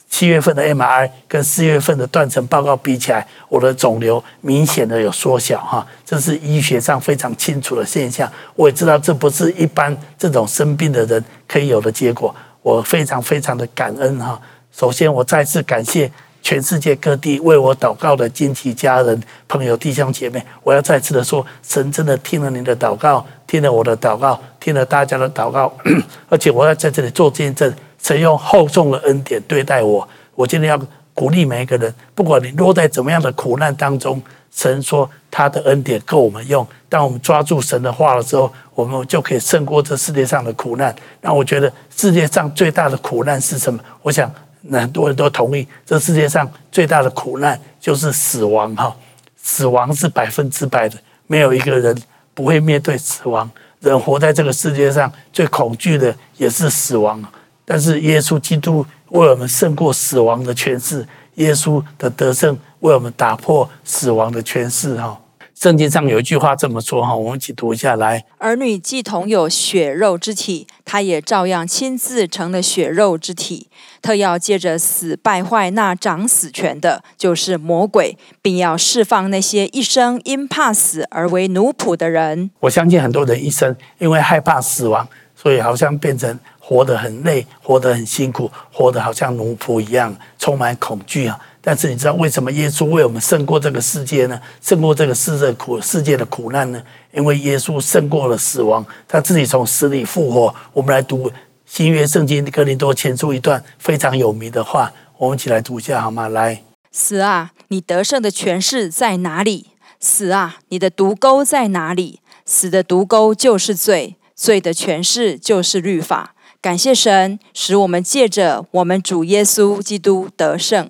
[0.09, 8.29] 七月份的 MRI 跟四月份的断层报告比起来，我的肿瘤明显的有缩小哈，这是医学上非常清楚的现象。
[8.55, 14.39] 我也知道这不是一般这种生病的人可以有的结果，我非常非常的感恩哈。
[14.71, 16.11] 首先，我再次感谢。
[16.47, 25.69] 全世界各地为我祷告的亲戚、家人、朋友、弟兄姐妹，我要再次的说，神真的听了您的祷告，听了我的祷告，听了大家的祷告，
[26.29, 27.69] 而且我要在这里做见证，
[28.01, 30.07] 神用厚重的恩典对待我。
[30.35, 30.79] 我今天要
[31.13, 36.65] 鼓励每一个人，不管你落在怎么样的苦难当中，神说他的恩典够我们用。
[36.87, 40.95] 当我们抓住神的话了之后，我们就可以胜过这世界上的苦难。
[41.19, 43.77] 那我觉得世界上最大的苦难是什么？
[44.01, 44.33] 我想。
[44.69, 48.95] 那很多人都同意，这世界上最大的苦难就是死亡哈，
[49.35, 51.95] 死亡是百分之百的，没有一个人
[52.33, 53.49] 不会面对死亡。
[53.79, 57.23] 人活在这个世界上最恐惧的也是死亡，
[57.63, 65.19] 但是耶稣基督为我们胜过死亡的权势，耶稣的得胜为我们打破死亡的权势哈。
[65.59, 68.23] 圣经上有一句话这么说哈，我们一起读一下来。
[68.37, 73.67] 儿女既同有血肉之体，他也照样亲自成了血肉之体。
[73.99, 82.51] 特要借着死败坏那掌死权的，就是魔鬼，并要释放那些一生因怕死而为奴仆的人。
[82.59, 91.39] 我相信很多人一生因为害怕死亡，所以好像变成活得很累，活得很辛苦，活得好像奴仆一样，充满恐惧啊。
[91.69, 94.39] 但是你知道为什么耶稣为我们胜过这个世界呢？
[94.61, 96.81] 胜过这个世界苦世界的苦难呢？
[97.11, 100.55] 因为耶稣胜过了死亡，他自己从死里复活。
[100.71, 101.29] 我们来读
[101.65, 106.29] 新约圣经哥林多前书一段非常有名的话，我们一起来读一下好吗？
[106.29, 109.71] 来，死啊，你得胜的权势在哪里？
[109.99, 112.21] 死啊，你的毒钩在哪里？
[112.45, 116.33] 死的毒钩就是罪，罪的权势就是律法。
[116.61, 120.89] 感谢神，使我们借着我们主耶稣基督得胜。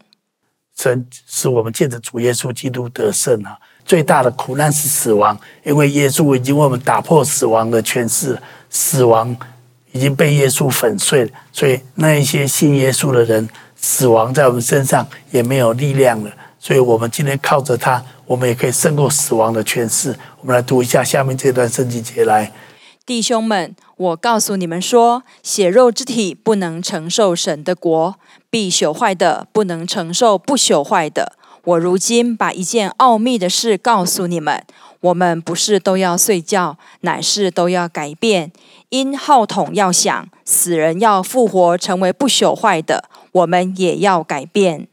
[0.78, 3.58] 神使我们借着主耶稣基督得胜啊！
[3.84, 8.38] 最大的苦难是死亡，因为耶稣已经为我们打破死亡的权势，
[8.70, 9.36] 死亡
[9.92, 11.32] 已经被耶稣粉碎了。
[11.52, 16.32] 所以那一些信耶稣的人，死亡在我们身上也没有力量了。
[16.60, 20.16] 所以我们今天靠着他，我们也可以胜过死亡的权势。
[20.42, 22.52] 我们来读一下下面这段圣经节来。
[23.06, 28.16] 弟兄们，我告诉你们说，血肉之体不能承受神的国，
[28.50, 31.34] 必朽坏的不能承受不朽坏的。
[31.64, 34.64] 我如今把一件奥秘的事告诉你们：
[35.02, 38.52] 我们不是都要睡觉，乃是都要改变。
[38.90, 44.88] 因号筒要响，死人要复活，成为不朽坏的；我们也要改变。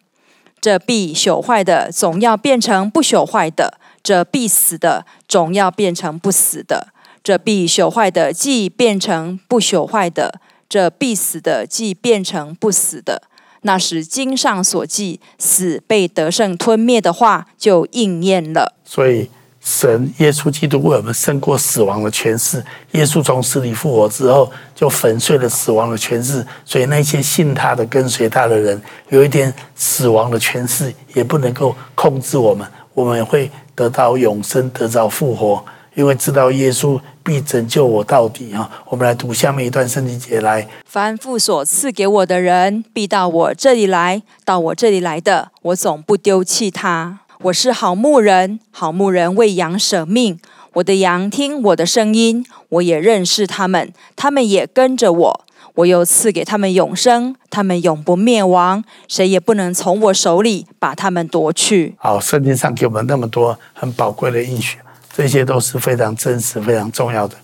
[0.63, 6.89] 这必朽坏的总要变成不朽坏的，这必死的总要变成不死的。
[7.25, 13.23] 这必朽坏的既变成不朽坏的，这必死的既变成不死的。
[13.63, 18.77] 那时经上所记死被得胜吞灭的话就应验了。
[18.85, 19.29] 所以。
[19.67, 22.63] 神耶稣基督为我们胜过死亡的权势。
[22.91, 26.47] 耶稣从死里复活之后，就粉碎了死亡的权势。
[26.67, 32.69] 所以那些信他的、跟随他的人，有一天死亡的权势也不能够控制我们。
[32.93, 38.53] 我们会得到永生，得到复活，因为知道耶稣必拯救我到底。
[38.53, 47.21] 啊，我们来读下面一段圣经节来：凡父所赐给我的人，必到我这里来；到我这里来的，我总不丢弃他。
[47.43, 50.39] 我是好牧人，好牧人为羊舍命。
[50.75, 55.45] 我的羊听我的声音，我也认识他们，他们也跟着我。
[55.77, 61.95] 我又赐给他们永生，他们永不灭亡，谁也不能从我手里把他们夺去。
[61.99, 64.79] 好，圣经上给我们那么多很宝贵的应许，
[65.17, 67.37] 这些都是非常真实、非常重要的。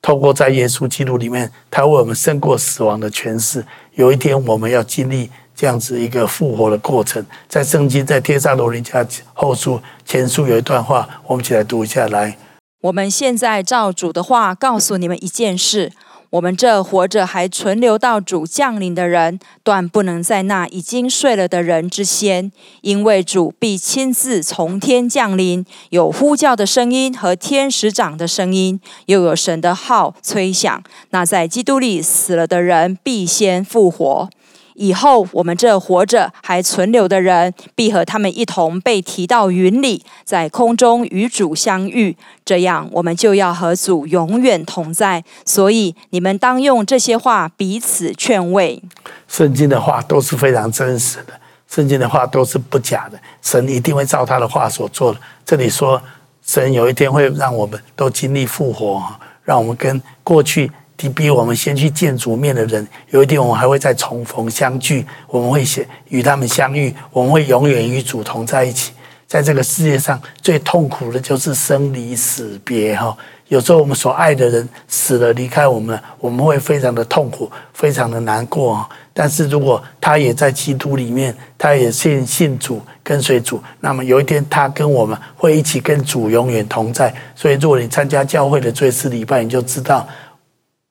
[0.00, 3.64] 透过在耶稣基督里面，他为我们胜过死亡的权势。
[3.94, 5.30] 有一天，我们要经历。
[5.56, 12.36] 这样子一个复活的过程，在圣经在帖撒罗林家后书前书有一段话，我们一起来读一下来。
[12.80, 15.92] 我们现在照主的话告诉你们一件事：
[16.34, 30.82] 我们这活着还存留到主降临的人，断不能在那已经睡了的人之先，因为主必亲自从天降临，有呼叫的声音和天使长的声音，又有神的号吹响。
[31.10, 34.28] 那在基督里死了的人必先复活。
[34.74, 42.16] 以后，我们这活着还存留的人，必和他们一同被提到云里，在空中与主相遇。
[42.44, 45.24] 这样，我们就要和主永远同在。
[45.44, 48.82] 所以，你们当用这些话彼此劝慰。
[49.28, 51.32] 圣经的话都是非常真实的，
[51.68, 53.18] 圣经的话都是不假的。
[53.40, 55.20] 神一定会照他的话所做的。
[55.46, 56.02] 这里说，
[56.44, 59.02] 神有一天会让我们都经历复活，
[59.44, 60.70] 让我们跟过去。
[60.96, 68.92] 比我们先去见主面的人，有一天我们还会再重逢相聚，我们会先与他们相遇，我们会永远与主同在一起。
[69.26, 73.16] 在这个世界上最痛苦的就是生离死别哈。
[73.48, 78.88] 有时候我们所爱的人死了离开我们，我们会非常的痛苦，非常的难过。
[79.12, 87.12] 但是如果他也在基督里面，他也信信主，跟随主，那么有一天他跟我们会一起跟主永远同在。
[87.34, 90.06] 所以如果你参加教会的最次礼拜，你就知道。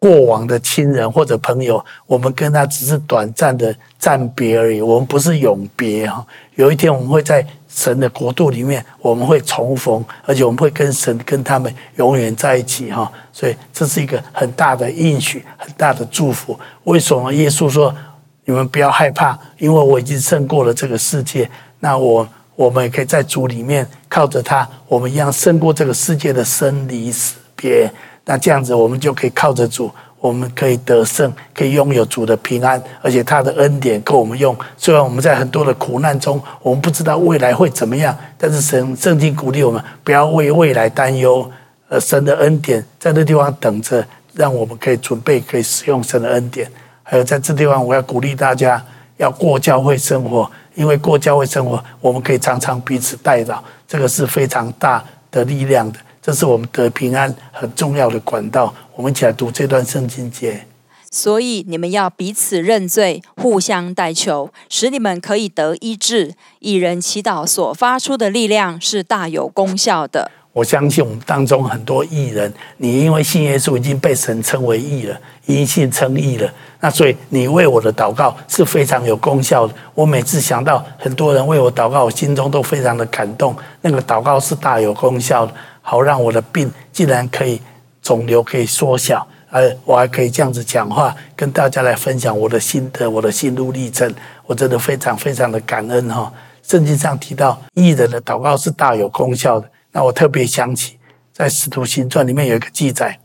[0.04, 6.28] 过往的亲人或者朋友，我们跟他只是短暂的暂别而已，我们不是永别哈。
[6.56, 13.10] 有一天我们会在神的国度里面，我们会重逢，而且我们会跟神跟他们永远在一起哈。
[13.32, 16.60] 所以这是一个很大的应许，很大的祝福。
[16.84, 17.96] 为什么耶稣说
[18.44, 19.40] 你们不要害怕？
[19.58, 21.50] 因为我已经胜过了这个世界。
[21.80, 27.90] 那我我们也可以在主里面靠着他，我们一样胜过这个世界的生离死别。
[28.26, 34.56] 那这样子，我们就可以靠着主，我们可以得胜，可以拥有主的平安，而且他的恩典够我们用。
[34.78, 41.50] 虽然我们在很多的苦难中，我们不知道未来会怎么样，但是神圣经鼓励我们不要为未来担忧。
[41.90, 46.68] 呃，神的恩典在这地方等着，让我们可以准备，可以使用神的恩典。
[47.04, 48.84] 还有在这地方，我要鼓励大家
[49.18, 56.00] 要过教会生活，因为过教会生活，我们可以常常彼此代祷，这个是非常大的力量的。
[56.26, 58.74] 这是我们得平安很重要的管道。
[58.96, 60.66] 我们一起来读这段圣经节。
[61.12, 66.34] 所以你们要彼此认罪，互相代求，使你们可以得医治。
[66.60, 70.32] 义人祈祷所发出的力量是大有功效的。
[70.54, 76.52] 我相信我们当中很多艺人，你因为信耶稣已经被神称为义了，因信称义了。
[76.80, 79.74] 那所以你为我的祷告是非常有功效的。
[79.94, 83.56] 我每次想到很多人为我祷告，我心中都非常的感动。
[83.82, 85.54] 那个祷告是大有功效的。
[85.86, 87.62] 好，让我的病竟然可以
[88.02, 94.12] 肿瘤可以缩小，而，我还可以这样子讲话，跟大家来分享我的心得，我的心路历程，
[94.46, 96.32] 我真的非常非常的感恩哈。
[96.64, 100.98] 圣经上提到艺人的祷告是大有功效的，那我特别想起
[101.34, 103.20] 在使徒行传里面有一个记载，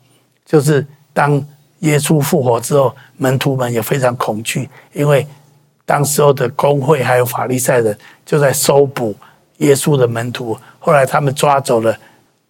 [0.45, 1.41] 就是当
[1.79, 5.25] 耶稣复活之后，门徒们也非常恐惧，因为
[5.87, 9.15] 当时候的公会还有法利赛人就在搜捕
[9.59, 11.97] 耶稣的门徒，后来他们抓走了。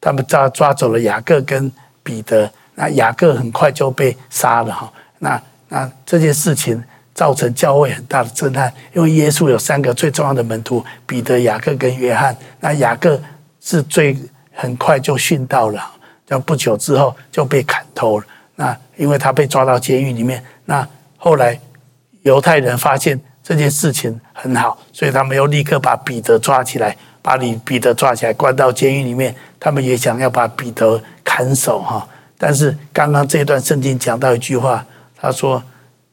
[0.00, 1.70] 他们抓抓走了雅各跟
[2.02, 4.92] 彼得，那雅各很快就被杀了哈。
[5.18, 6.82] 那那这件事情
[7.12, 12.37] 造成教会很大的震撼，因为耶稣有三个最重要的门徒：彼得、雅各跟约翰。
[12.61, 13.20] 那雅各
[13.61, 14.16] 是最
[14.52, 15.83] 很快就殉道了，
[16.27, 18.27] 在不久之后就被砍头了。
[18.54, 21.58] 那因为他被抓到监狱里面，那后来
[22.23, 26.96] 犹太人发现这件事情很好，所以他们又立刻把彼得抓起来。
[27.23, 29.35] 把你彼得抓起来，关到监狱里面。
[29.60, 32.06] 他们也想要把彼得砍首哈。
[32.38, 35.62] 但是刚刚这段圣经讲到一句话，他说：“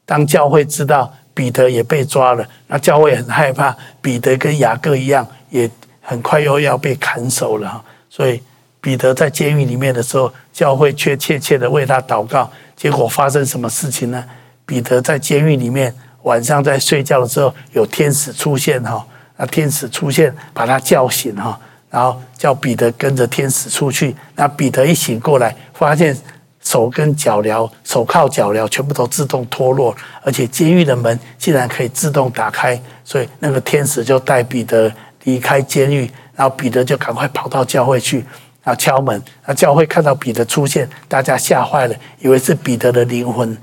[0.06, 5.70] 当教会知道彼得也被抓了，那教会很害怕，彼得跟雅各一样，也
[6.02, 7.84] 很快又要被砍首了。
[8.10, 8.42] 所以
[8.82, 12.52] 彼得在监狱里面的时候，教会却切切的为他祷告。
[12.76, 14.26] 结果发生什么事情呢？
[14.66, 15.94] 彼得在监狱里面
[16.24, 19.06] 晚上在睡觉的时候，有天使出现哈，
[19.38, 21.60] 那天使出现把他叫醒哈。”
[21.90, 24.14] 然后叫彼得跟着天使出去。
[24.36, 26.18] 那彼得一醒过来，发现
[26.62, 32.78] 手跟脚镣、手铐、脚镣全部都自动脱落，而且监狱的门竟然可以自动打开。
[33.04, 34.92] 所以那个天使就带彼得
[35.24, 36.12] 离开监狱。
[36.36, 38.18] 然后彼得就赶快跑到教会去，
[38.62, 39.24] 然后敲门。
[39.46, 43.58] 那教会看到彼得出现，大家吓坏了，以为是彼得的灵魂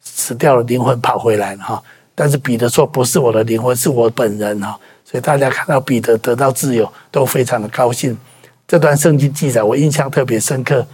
[0.00, 1.80] 死掉了，灵魂跑回来了哈。
[2.16, 4.76] 但是彼得说：“不是我的灵魂，是我本人哈。”
[5.16, 8.14] 所以大家看到彼得得到自由，都非常的高兴。
[8.68, 10.86] 这段圣经记载我印象特别深刻。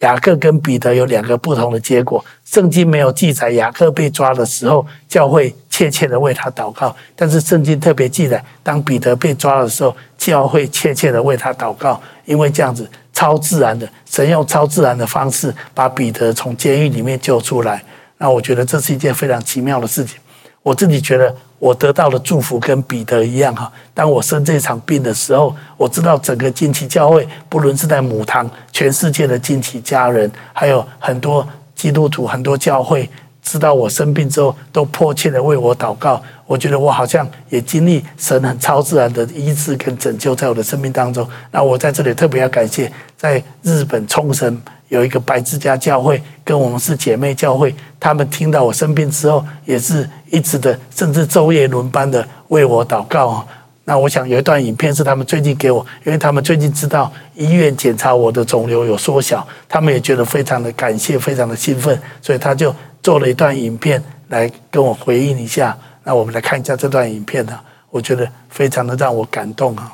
[0.00, 2.22] 雅各跟彼得有两个不同的结果。
[2.44, 6.94] 圣经没有记载雅各被抓的时候，教会切切的为他祷告。
[7.16, 11.98] 但是圣经特别记载，当彼得被抓的时候，教会切切的为他祷告。
[12.26, 17.82] 因为这样子超自然的，神用超自然的方式把彼得从监狱里面救出来。
[18.18, 20.18] 那我觉得这是一件非常奇妙的事情。
[20.62, 21.34] 我自己觉得。
[21.64, 23.72] 我得到的祝福跟彼得一样哈。
[23.94, 33.08] 当我生这场病的时候，我知道整个惊奇教会，不论是在母堂，全世界的惊奇家人，还有很多基督徒、很多教会，
[33.44, 36.20] 知道我生病之后，都迫切的为我祷告。
[36.46, 41.26] 我觉得我好像也经历神很超自然的医治跟拯救在我的生命当中。
[41.52, 44.60] 那我在这里特别要感谢，在日本冲绳。
[44.88, 53.44] 有一个白之家教会，跟我们是姐妹教会，他们听到我生病之后，也是一直的，甚至昼夜轮班的为我祷告。
[53.86, 65.76] 那我想有一段影片是他们最近给我，因为他们最近知道医院检查我的肿瘤有缩小，他们也觉得非常的感谢，非常的兴奋，所以他就做了一段影片来跟我回应一下。
[66.02, 67.58] 那我们来看一下这段影片呢，
[67.90, 69.92] 我觉得非常的让我感动啊。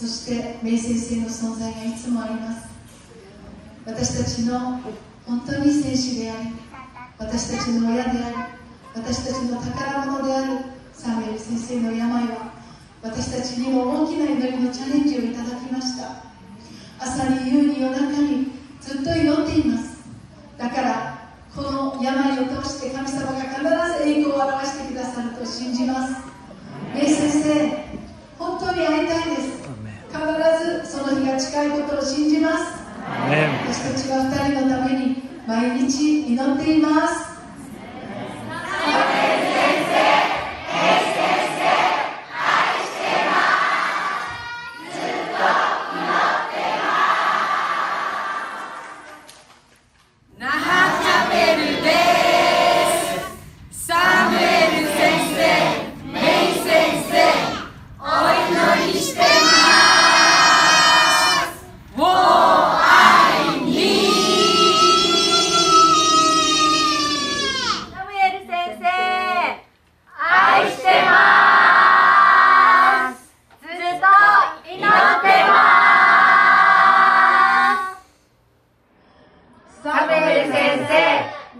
[0.00, 2.70] そしてメイ先生の存在がいつもあります。
[3.84, 4.80] 私たちの
[5.26, 6.48] 本当に选手であり、
[7.18, 8.36] 私たちの亲であり、
[8.94, 10.58] 私たちの宝物である
[10.94, 12.54] サムエル先生の病は、
[13.02, 16.24] 私たちにも大きな祈りのチャレンジをいただきました。
[16.98, 19.98] 朝に夕に夜中にずっと祈っています。
[20.56, 26.14] だからこの病を通して神様が必ず栄光を表してくださると信じます
[26.94, 28.00] メイ先生
[28.38, 29.59] 本当に会いたいです
[30.10, 32.80] 必ずその日が近いことを信じます。
[33.66, 37.29] 私たちは二人のために毎日祈っています
[79.82, 80.92] サムエル先生、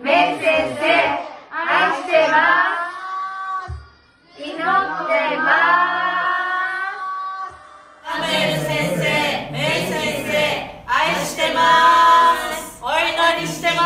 [0.03, 0.85] メイ先生、
[1.51, 2.37] 爱してま
[4.37, 4.39] す。
[4.39, 4.61] 祈って
[5.39, 5.49] ま
[7.01, 7.57] す。
[8.05, 8.68] サムエル先
[8.99, 9.01] 生、
[9.51, 9.97] メイ先
[10.27, 10.37] 生、
[10.87, 12.79] 爱してます。
[12.83, 13.09] お祈
[13.41, 13.81] りしてま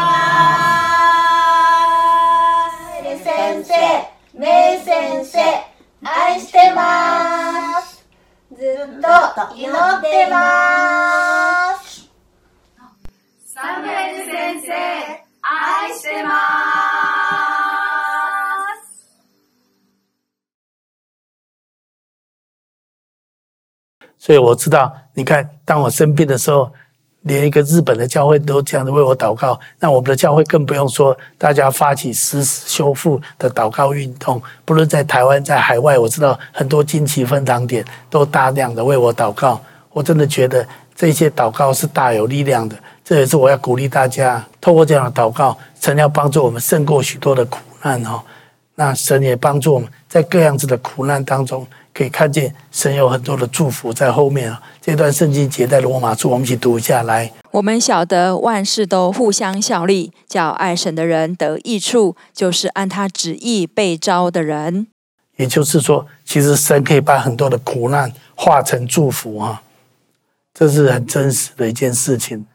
[2.72, 3.22] す。
[3.22, 3.70] 先生、
[4.36, 5.38] メイ先生、
[6.02, 8.04] 爱してます。
[8.50, 9.06] ずっと
[9.54, 11.23] 祈ってます。
[14.73, 14.73] 生、
[15.41, 16.33] 爱してます。
[24.17, 26.71] 所以我知道，你看，当我生病的时候，
[27.21, 39.61] 连一个日本的教会都这样子为我祷告，那我们的教会更不用说，大家发起施死修复的祷告运动，不论在台湾在海外，我知道很多惊奇分堂点都大量的为我祷告。
[39.91, 48.22] 我真的觉得这些祷告是大有力量的， 这也是我要鼓励大家，透过这样的祷告，神要帮助我们胜过许多的苦难哦。
[48.76, 54.60] 那神也帮助我们在各样子的苦难当中，可以看见神有很多的祝福在后面啊。
[54.80, 57.30] 这段圣经节在罗马书，我们一起读下来。
[57.52, 64.86] 我们晓得万事都互相效力，叫爱神的人得益处，就是按他旨意被召的人。
[65.36, 69.62] 也就是说，其实神可以把很多的苦难化成祝福啊，
[70.52, 72.46] 这是很真实的一件事情。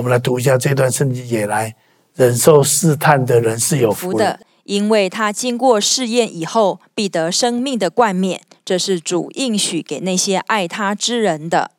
[0.00, 1.76] 我们来读一下这段圣经也来。
[2.16, 8.40] 忍受试探的人是有福的，因为他经过试验以后，必得生命的冠冕。
[8.64, 11.72] 这是主应许给那些爱他之人的。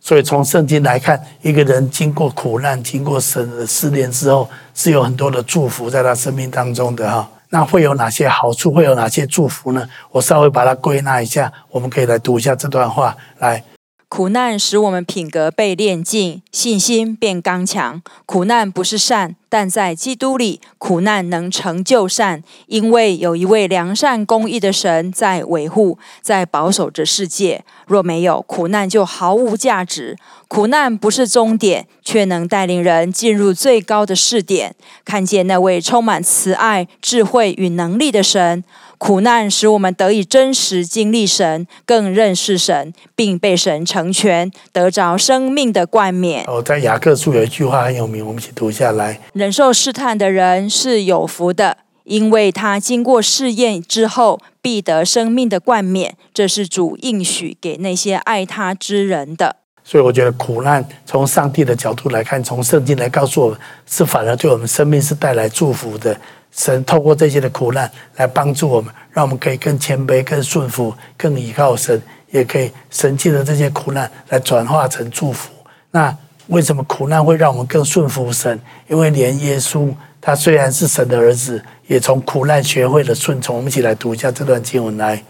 [0.00, 7.30] 所以从圣经来看，一个人经过苦难、经过神的试炼之后，是有很多的祝福在他生命当中的哈。
[7.50, 8.72] 那会有哪些好处？
[8.72, 9.88] 会有哪些祝福呢？
[10.10, 13.62] 我稍微把它归纳一下，我们可以来读一下这段话来。
[14.08, 18.02] 苦难使我们品格被炼净，信心变刚强。
[18.24, 27.62] 苦难不是善，但在基督里，苦难能成就善，因为有一位良善公义的神在维护、在保守着世界。
[27.86, 30.16] 若没有苦难，就毫无价值。
[30.48, 38.64] 苦难不是终点，却能带领人进入最高的视点，看见那位充满慈爱、智慧与能力的神。
[38.98, 46.44] 苦难使我们得以真实经历神，更认识神，并被神成全，得着生命的冠冕。
[46.46, 56.16] 哦，在雅各书有一句话很有名，我们一起读下来：忍受试探的人是有福的，因为他经过试验之后，必得生命的冠冕。
[56.34, 59.56] 这是主应许给那些爱他之人的。
[59.84, 66.14] 所以，我觉得苦难从上帝的角度来看，从圣经来告诉我们，是反而对我们生命是带来祝福的。
[66.50, 75.50] 神透过这些的苦难来帮助我们，让我们可以更谦卑、更顺服、更依靠神，也可以神借着这些苦难来转化成祝福。
[75.92, 76.16] 那
[76.48, 78.60] 为什么苦难会让我们更顺服神？
[78.88, 83.56] 因为连耶稣他虽然是神的儿子，也从苦难学会了顺从。
[83.56, 85.22] 我们一起来读一下这段经文来。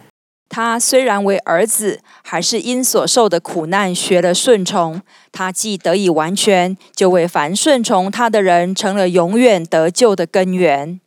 [0.48, 5.02] 他虽然为儿子，还是因所受的苦难学了顺从。
[5.30, 11.00] 他既得以完全，就为凡顺从他的人成了永远得救的根源。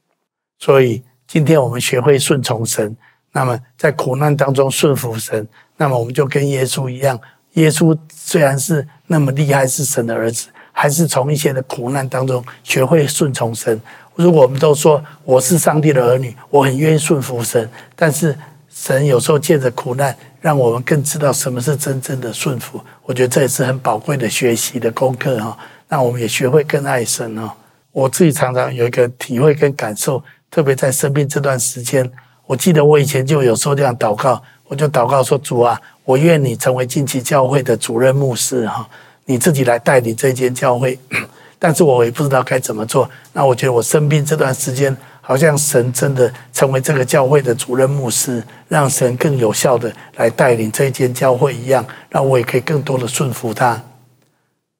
[0.61, 2.95] 所以，今天我们学会顺从神，
[3.31, 5.45] 那么在苦难当中顺服神，
[5.75, 7.19] 那么我们就跟耶稣一样。
[7.53, 13.81] 耶稣虽然是那么厉害，是神的儿子，还是从一些的苦难当中学会顺从神。
[14.13, 18.37] 如果我们都说我是上帝的儿女，我很愿意顺服神，但是
[18.69, 22.79] 神有时候借着苦难，让我们更知道什么是真正的顺服。
[23.01, 25.57] 我觉得这也是很宝贵的学习的功课哈。
[25.89, 27.51] 那我们也学会更爱神哦。
[27.91, 30.23] 我自己常常有一个体会跟感受。
[30.51, 32.11] 特别在生病这段时间，
[32.45, 38.85] 我记得我以前就有时候这样祷告，我就祷告说：“主啊，我愿你成为近期教会的主任牧师哈，
[39.25, 40.99] 你自己来带领这间教会。
[41.57, 43.09] ”但是我也不知道该怎么做。
[43.31, 53.81] 那我觉得我生病这段时间，好像神真的成为这个教会的主任牧师，让神更有效的来带领这间教会一样，让我也可以更多的顺服他。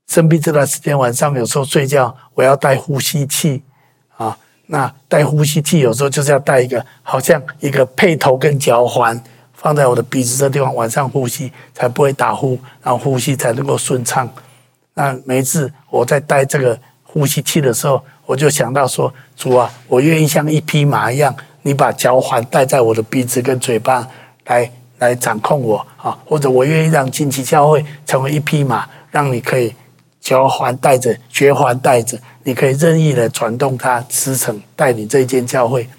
[0.10, 3.64] 生病这段时间，晚上有时候睡觉，我要带呼吸器。
[4.74, 9.22] 那戴呼吸器有时候就是要戴一个，好像一个配头跟脚环
[9.54, 14.28] 放在我的鼻子这地方，晚上呼吸才不会打呼，然后呼吸才能够顺畅。
[14.94, 24.08] 那每次我在戴这个呼吸器的时候，我就想到说：主啊，我愿意像一匹马一样，你把脚环戴在我的鼻子跟嘴巴，
[24.46, 29.76] 来来掌控我啊，或者我愿意让近期教会成为一匹马，让你可以。
[30.22, 35.90] 脚环带着，绝环带着，你可以任意的转动它，驰骋带领这一间教会。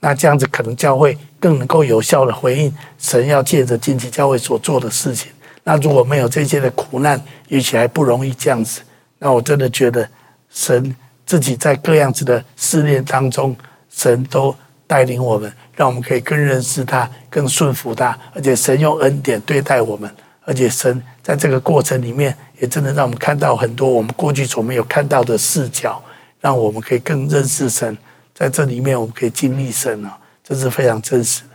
[0.00, 5.30] 那这样子可能教会更能够有效的回应神要借着近期教会所做的事情。
[5.62, 8.80] 那如果没有这些的苦难，也许还不容易这样子。
[9.18, 10.08] 那我真的觉得
[10.50, 10.96] 神
[11.26, 13.54] 自己在各样子的试炼当中，
[13.90, 14.54] 神都
[14.86, 20.10] 带领我们，让我们可以更认识他，更顺服他，而且神用恩典对待我们，
[20.44, 22.36] 而且神在这个过程里面。
[22.60, 26.04] 也真的让我们看到很多我们过去所没有看到的视角，
[26.42, 27.96] 让我们可以更认识神。
[28.34, 31.50] 在这里面，我们可以经历神啊，这是非常真实的。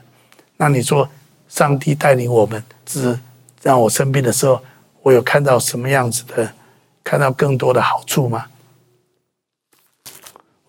[0.58, 1.08] 那你说，
[1.48, 3.20] 上帝带领我们，是
[3.62, 4.60] 让我生病的时候，
[5.04, 6.52] 我有看到什么样子的？
[7.04, 8.48] 看到更多的好处吗？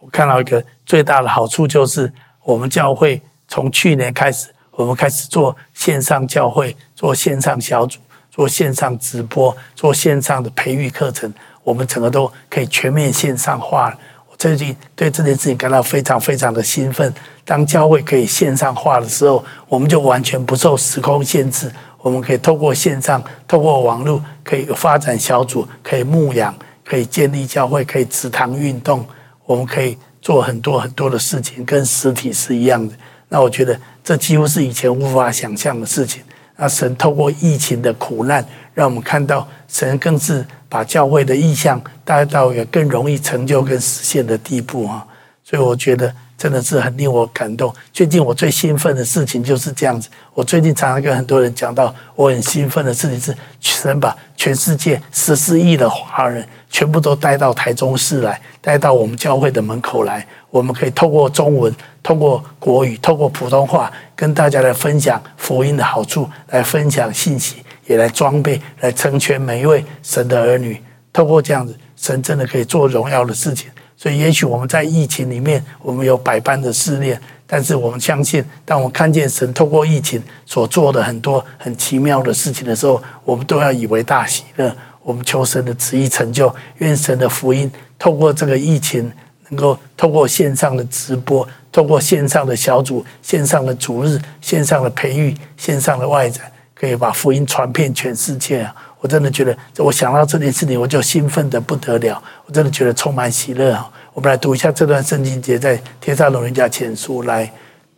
[0.00, 2.12] 我看到一个最大的好处就是，
[2.42, 8.00] 我们教会从去年开始，我们开始做线上教会，做线上小组。
[8.36, 11.32] 做线上直播，做线上的培育课程，
[11.64, 13.96] 我们整个都可以全面线上化。
[14.28, 17.10] 我最近对这件事情感到非常非常的兴奋。
[17.46, 21.72] 当教会可以线上化的时候，我们就完全不受时空限制，
[22.02, 29.02] 我们可以透过线上，透过网络，可以发展小组，可以牧养，可以建立教会，可以祠堂运动，
[29.46, 32.94] 我们可以做很多很多的事情，跟实体是一样的。
[33.30, 36.22] 那我觉得这几乎是以前无法想象的事情。
[36.56, 38.44] 那神透过疫情的苦难，
[38.74, 45.06] 让我们看到神更是把教会的意向带到一个更容易成就跟实现的地步啊！
[45.44, 46.12] 所以我觉得。
[46.38, 47.74] 真的是很令我感动。
[47.94, 50.06] 最近我最兴奋的事情就是这样子。
[50.34, 60.26] 我最近常常跟很多人讲到，我很兴奋的事情是，神把全世界十四亿的华人全部都带到台中市来，带到我们教会的门口来。
[60.50, 61.74] 我们可以透过中文、
[62.06, 67.56] 透过国语、透过普通话，跟大家来分享福音的好处，来分享信息，
[67.88, 70.80] 也来装备、来成全每一位神的儿女。
[71.12, 73.68] 透过这样子，神真的可以做荣耀的事情。
[73.96, 84.72] 所以，也许我们在疫情里面，我们有百般的试炼，但是我们相信，当我们看见神透过疫情所做的很多很奇妙的事情的时候，我们都要以为大喜乐。
[85.02, 89.10] 我们求神的旨意成就，愿神的福音透过这个疫情，
[89.48, 98.74] 能够通过线上的直播，通过线上的小组、线上的主日、线上的培育、线上的外展，可以把福音传遍全世界啊！
[99.00, 102.22] 我真的觉得，我想到这件事情，我就兴奋的不得了。
[102.46, 103.88] 我真的觉得充满喜乐啊！
[104.12, 107.50] 我们来读一下这段圣经节，在天上龙人家前书来，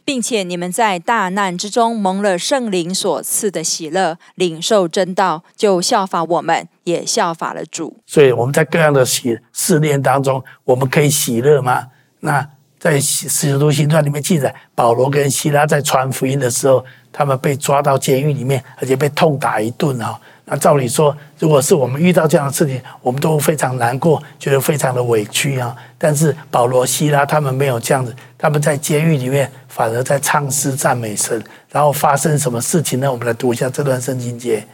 [0.09, 7.99] 并且你们在大难之中蒙了圣灵所赐的喜乐，领受真道，就效法我们，也效法了主。
[8.07, 11.89] 所以我们在各样的喜试炼当中，我们可以喜乐吗？
[12.21, 12.49] 那
[12.79, 16.83] 在使徒行传里面记载，保罗跟西拉在传福音的时候，
[17.13, 20.19] 他们被抓到监狱里面，而且被痛打一顿哈。
[20.51, 25.77] 那照理说，如果是我们遇到这样的事情，我们都非常难过，觉得非常的委屈啊。
[25.99, 31.43] 但是保罗、希拉他们没有这样子，他们在监狱里面反而在唱诗赞美神。
[31.71, 33.13] 然后发生什么事情呢？
[33.13, 34.67] 我们来读一下这段圣经节。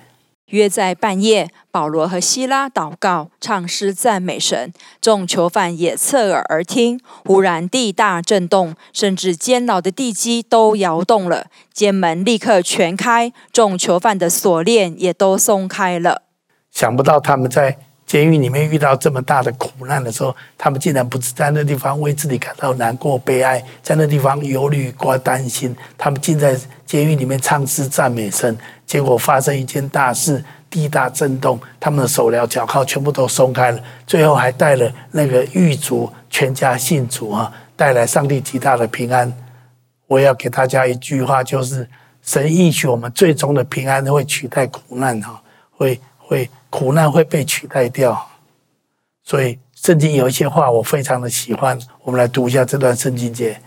[0.49, 7.01] 约在半夜，保罗和希拉祷告、唱诗赞美神，众囚犯也侧耳而听。
[7.25, 16.23] 忽然地大震动，甚至监牢的地基都摇动了，监门立刻全开，众囚犯的锁链也都松开了。
[16.71, 28.57] 想不到他们在监狱里面遇到这么大的苦难的时候，他们竟然不是在那地方为自己感到难过悲哀，在那地方忧虑过担心，他们竟在监狱里面唱诗赞美神。
[28.87, 39.33] 结果发生一件大事，地大震动，他们的手镣脚铐全部都松开了，最后还带了那个狱卒全家信主啊，带来上帝极大的平安。
[40.07, 41.89] 我要给大家一句话，就是
[42.23, 48.31] 神应许我们最终的平安会取代苦难哈，会会苦难会被取代掉。
[49.23, 53.61] 所以圣经有一些话我非常的喜欢，我们来读一下这段圣经节。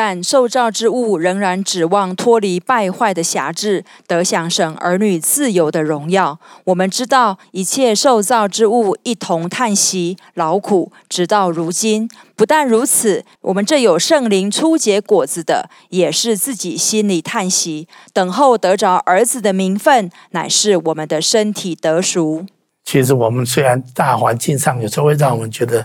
[0.00, 6.38] 但受造之物仍然指望脱离败坏的辖制，得享神儿女自由的荣耀。
[6.66, 12.08] 我们知道一切受造之物一同叹息劳苦，直到如今。
[12.36, 22.46] 不但如此，我们这有圣灵初结果子的，也是自己心里叹息，等候得着儿子的名分，乃是我们的身体得赎。
[22.84, 25.84] 其实我们虽然大环境上有时候会让我们觉得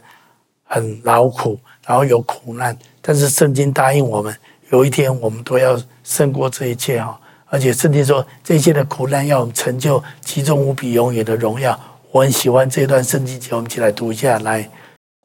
[0.64, 2.78] 很劳苦，然后有苦难。
[3.06, 4.34] 但是圣经答应我们，
[4.72, 7.20] 有一天我们都要胜过这一切哈！
[7.47, 11.78] 而且圣经说，这一切的苦难要我们成就极重无比永远的荣耀。
[12.12, 14.70] 我很喜欢这段圣经节，我们一起来读一下来。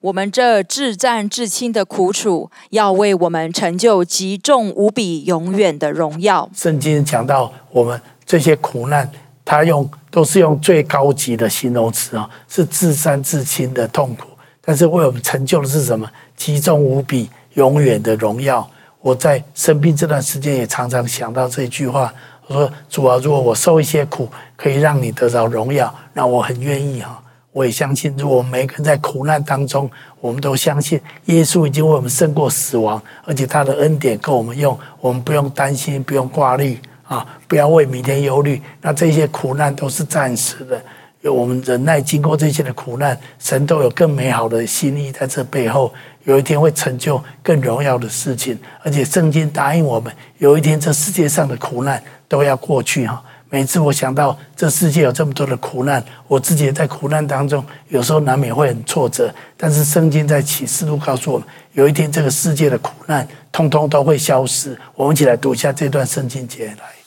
[0.01, 6.51] 我们这至暂至轻的苦楚，要为我们成就极重无比永远的荣耀。
[6.55, 9.09] 圣经讲到我们这些苦难，
[9.45, 14.27] 他用都是用最高级的形容词啊，是至暂至轻的痛苦。
[14.61, 16.11] 但是为我们成就的是什么？
[16.37, 17.31] 极重无比。
[17.55, 18.69] 永远的荣耀。
[19.01, 22.13] 我在生病这段时间也常常想到这句话。
[22.47, 24.27] 我说：“主啊，如果我受一些苦，
[24.57, 27.23] 可以让你得着荣耀，那我很愿意哈。
[27.53, 29.91] 我也相信，如果我们每个人在苦难当中，
[30.21, 38.63] 我们都相信耶稣已经为我们胜过死亡，而且他的恩典够我们用，我们不用担心，不用挂虑啊，不要为明天忧虑。
[38.81, 40.81] 那这些苦难都是暂时的。”
[41.23, 45.93] 有我们忍耐，经过这些的苦难，神都有更美好的心意在这背后。
[46.25, 53.23] 有一天会成就更荣耀的事情，而且圣经答应我们，有一天这世界上的苦难都要过去哈。
[53.51, 59.35] 每次我想到这世界有这么多的苦难，我自己也在苦难当中，有时候难免会很挫折。
[59.57, 64.79] 但是圣经在启示录告诉我们，有一天这个世界的苦难通通都会消失。
[64.95, 66.98] 我们一起来读一下这段圣经节来。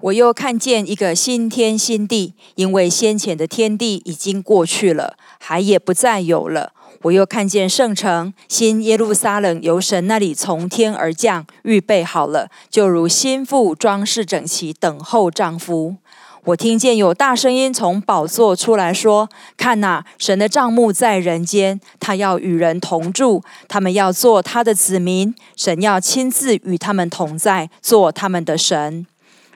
[0.00, 6.72] 我又看见一个新天新地，因为先前的天地已经过去了，海也不再有了。
[7.02, 15.96] 我又看见圣城新耶路撒冷由神那里从天而降，预备好了，就如新妇装饰整齐，等候丈夫。
[16.44, 19.28] 我听见有大声音从宝座出来说
[19.58, 29.04] ：“看哪，神的帐幕在人间，他要与人同住，他们要做他的子民，神要亲自与他们同在，做他们的神。”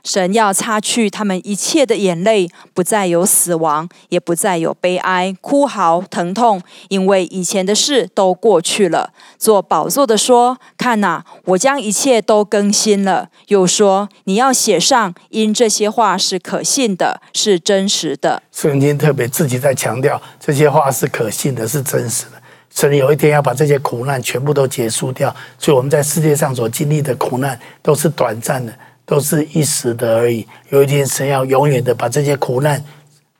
[0.04, 9.12] 神要擦去他们一切的眼泪，不再有死亡，也不再有悲哀、哭嚎、疼痛，因为以前的事都过去了。
[9.38, 22.32] 做宝座的说：“看哪，我将一切都更新了。”又说：“你要写上，因这些话是可信的，是真实的。”圣经特别自己在强调，这些话是可信的，是真实的。
[22.74, 28.72] 神有一天要把这些苦难全部都结束掉，所以我们在世界上所经历的苦难都是短暂的。
[29.04, 30.46] 都是一时的而已。
[30.70, 32.82] 有一天，神要永远的把这些苦难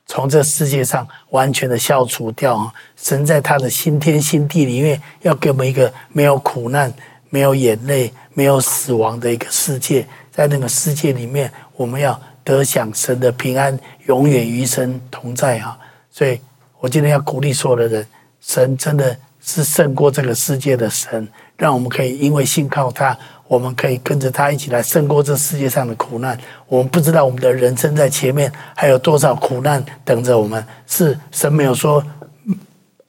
[0.05, 2.71] 从这世界上完全的消除掉。
[2.95, 6.93] 神在他的新天新地里面，要给我们一个没有苦难、
[7.29, 10.05] 没有眼泪、没有死亡的一个世界。
[10.31, 15.77] 在那个世界里面，我们要得享神的平安，永远与神同在啊！
[16.09, 16.41] 所以
[16.79, 18.07] 我今天要鼓励所有的人，
[18.41, 23.17] 神真的是胜过这个世界的神，让我们可以因为信靠他。
[23.53, 26.35] 我们可以跟着他一起来胜过这世界上的苦难。
[26.67, 30.65] 我们不知道我们的人生在前面还有多少苦难等着我们。
[30.87, 32.03] 是神没有说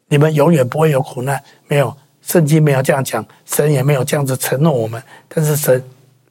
[0.09, 5.03] 你们永远不会有苦难，没有，圣经没有这样讲，神也没有这样子承诺我们。
[5.29, 5.83] 但是神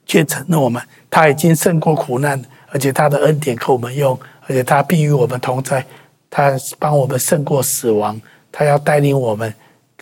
[0.06, 5.84] 却承诺我们，他已经胜过苦难，而且他的恩典给我们用，而且他必与我们同在，
[6.30, 8.18] 他帮我们胜过死亡，
[8.52, 9.52] 他要带领我们，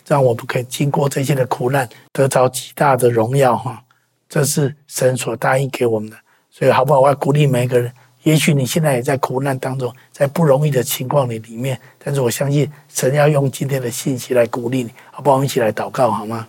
[0.07, 3.82] 让我们可以经过这些的苦难，得着极大的荣耀哈。
[4.33, 6.17] 这是神所答应给我们的，
[6.49, 6.99] 所以好不好？
[7.01, 7.93] 我要鼓励每一个人。
[8.23, 15.43] 也许你现在也在苦难当中，在不容易的情况里里面，但是我相信神要用今天的信息来鼓励你，好不好？
[15.43, 16.47] 一起来祷告好吗？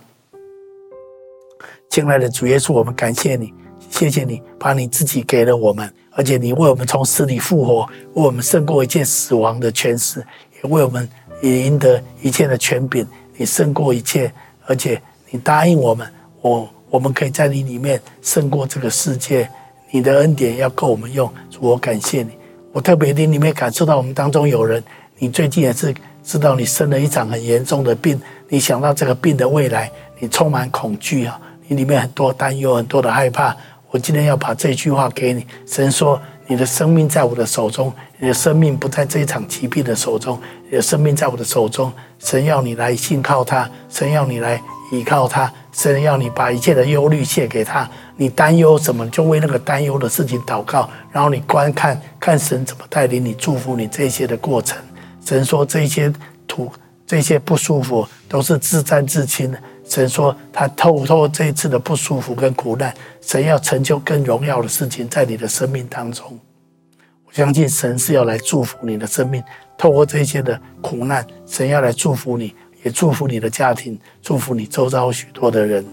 [1.91, 3.53] 亲爱的主耶稣，我们感谢你，
[3.91, 7.82] 谢谢你把你自己给了我们，而且你为我们从死里复活，
[8.14, 10.26] 为我们胜过一切死亡的权势，
[10.62, 11.07] 也为我们
[11.43, 13.07] 也赢得一切的权柄。
[13.37, 14.32] 你胜过一切，
[14.64, 16.11] 而且你答应我们，
[16.41, 16.66] 我。
[16.95, 19.51] 我们可以在你里面胜过这个世界，
[19.90, 21.28] 你的恩典要够我们用。
[21.51, 22.30] 主，我感谢你。
[22.70, 24.80] 我特别灵里面感受到，我们当中有人，
[25.18, 25.92] 你最近也是
[26.22, 29.90] 知道你生了一场很严重的病，你想到这个病的未来，
[30.20, 31.36] 你充满恐惧啊，
[31.66, 33.57] 你里面很多担忧，很多的害怕。
[33.90, 35.45] 我今天要把这句话给你。
[35.66, 40.40] 神说：“你的生命在我的手中，你的生命不在这一场疾病的手中，
[40.70, 41.92] 你的生命在我的手中。
[42.20, 44.62] 神要你来信靠他，神要你来
[44.93, 54.78] 依靠他。”神要你把一切的忧虑卸给他，你担忧什么，就为那个担忧的事情祷告，然后你观看看神怎么带领你、祝福你这些的过程。
[55.24, 56.12] 神说这些
[56.47, 56.70] 土、
[57.05, 59.59] 这些不舒服都是自战自亲的。
[59.85, 66.39] 神说他透透过这一次的不舒服跟苦难，神要成就更荣耀的事情在你的生命当中。
[67.26, 69.43] 我相信神是要来祝福你的生命，
[69.76, 72.55] 透过这些的苦难，神要来祝福你。
[72.85, 75.85] 也祝福你的家庭，祝福你周遭许多的人。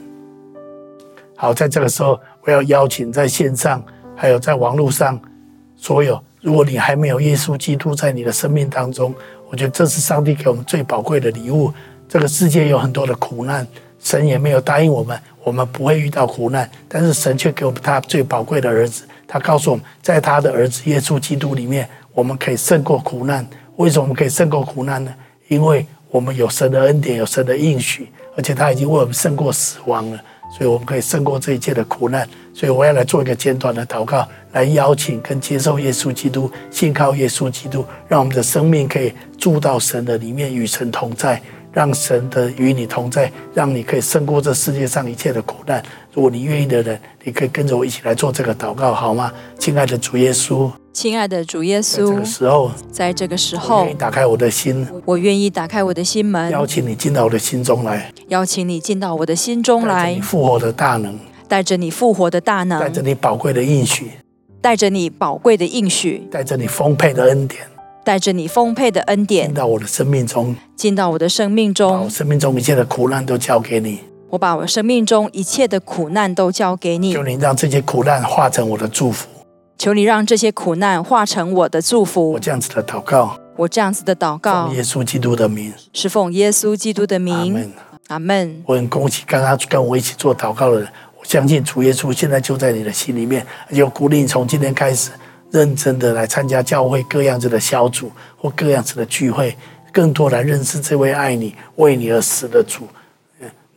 [1.35, 3.83] 好，在这个时候，我要邀请在线上
[4.15, 5.19] 还有在网络上
[5.75, 9.15] 所有，如果你还没有耶稣基督在你的生命当中，
[9.49, 11.73] 我觉得这是上帝给我们最宝贵的礼物。
[12.07, 13.65] 这个世界有很多的苦难，
[13.99, 23.47] 神也没有答应我们，我们不会遇到苦难，但是神却给我们他最宝贵的儿子，他告诉我们，在他的儿子耶稣基督里面，我们可以胜过苦难。
[23.77, 25.11] 为什么我们可以胜过苦难呢？
[25.47, 30.19] 因为我们有神的恩典，有神的应许，而且他已经为我们胜过死亡了，
[30.57, 32.27] 所以我们可以胜过这一切的苦难。
[32.53, 41.41] 所以我要来做一个简短的祷告，来邀请跟接受耶稣基督，信靠耶稣基督，让我们的生命可以住到神的里面，与神同在，
[41.71, 45.81] 让神的与你同在，让你可以胜过这世界上一切的苦难。
[46.13, 49.31] 如果你愿意的人，你可以跟着我一起来做这个祷告，好吗？
[49.57, 50.69] 亲爱的主耶稣。
[50.93, 61.17] 亲爱的主耶稣，在这个时候，在这个时候，我愿意打开我的心，我愿意打开我的心门，邀请你进到我的心中来，邀请你进到我的心中来，你复活的大能，
[61.47, 64.11] 带着你复活的大能，带着你宝贵的应许，
[64.59, 67.63] 带着你宝贵的应许，带着你丰沛的恩典，
[68.03, 73.99] 带着你丰沛的恩典，进到我的生命中，进到我的生命中，我生命中一切的苦难都交给你，
[74.31, 79.29] 我把我生命中一切的苦难都交给你，求你让这些苦难化成我的祝福。
[79.81, 82.33] 求你让这些苦难化成我的祝福。
[82.33, 87.35] 我这样子的祷告，我这样子的祷告，奉耶稣基督的名，是奉耶稣基督的名。
[87.35, 87.71] 阿门。
[88.09, 88.63] 阿门。
[88.67, 90.87] 我很恭喜刚刚跟我一起做祷告的人，
[91.19, 95.09] 我相信主耶稣现在就在你的心里面，就鼓励你从今天开始，
[95.49, 99.57] 认真的来参加教会各样子的小组或各样子的聚会，
[99.91, 102.87] 更多来认识这位爱你、为你而死的主。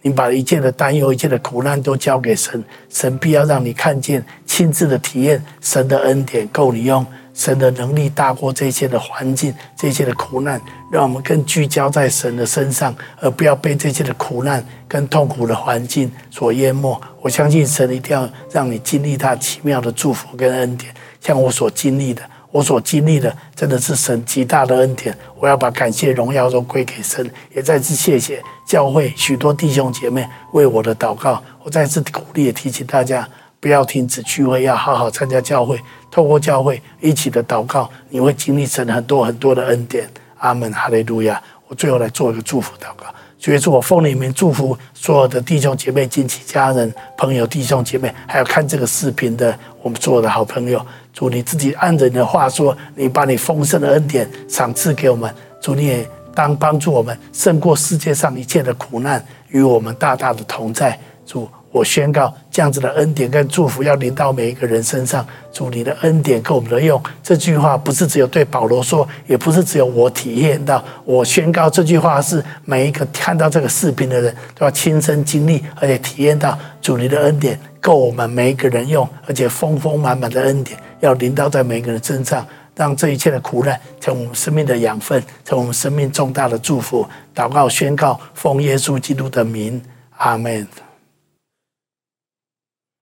[0.05, 7.05] 你把一切的担忧、一切的苦难都交给神，神必要让你看见、亲自的体验神的恩典够你用。
[7.33, 10.61] 神的能力大过这些的环境、这些的苦难，
[10.93, 16.97] 让我们更聚焦在神的身上，而不要被这些的苦难跟痛苦的环境所淹没。
[17.21, 22.23] 我相信神一定要让你经历他奇妙的祝福跟恩典，像我所经历的，
[22.55, 25.13] 我所经历的真的是神极大的恩典。
[25.41, 31.43] 我要把感谢荣耀都归给神，也再次谢谢教会许多弟兄姐妹为我的祷告。
[31.65, 33.29] 我再次鼓励也提醒大家。
[33.59, 35.81] 不要停止聚会，要好好参加教会。
[36.11, 40.09] 透过教会一起的祷告，你会经历神很多很多的恩典。
[40.37, 41.43] 阿门，哈利路亚。
[41.67, 43.07] 我最后来做一个祝福祷告。
[43.39, 50.87] 所以说我奉你名祝福所有的弟兄姐妹、亲戚家人、朋友、弟兄姐妹，还有看这个视频的我们所有的好朋友。
[51.15, 55.33] 主你自己按着你的话说，你把你丰盛的恩典赏赐给我们。
[55.61, 60.99] 主你也当帮助我们胜过世界上一切的苦难，与我们大大的同在。
[61.25, 61.49] 主。
[61.71, 65.27] 我宣告，这样子的恩典跟祝福要临到每一个人身上。
[65.53, 67.03] 主，你的恩典够我们的用。
[67.21, 70.81] 这句话不是只有对保罗说，也不是只有我体验到。
[71.05, 87.07] 我宣告这句话是每一个看到这个视频的人都要亲身经历，而且体验到主你的恩典够我们每一个人用，而且丰丰满满的恩典要临到在每个人身上，让这一切的苦难成我们生命的养分，成我们生命重大的祝福。
[87.35, 89.81] 祷告宣告，奉耶稣基督的名，
[90.17, 90.67] 阿门。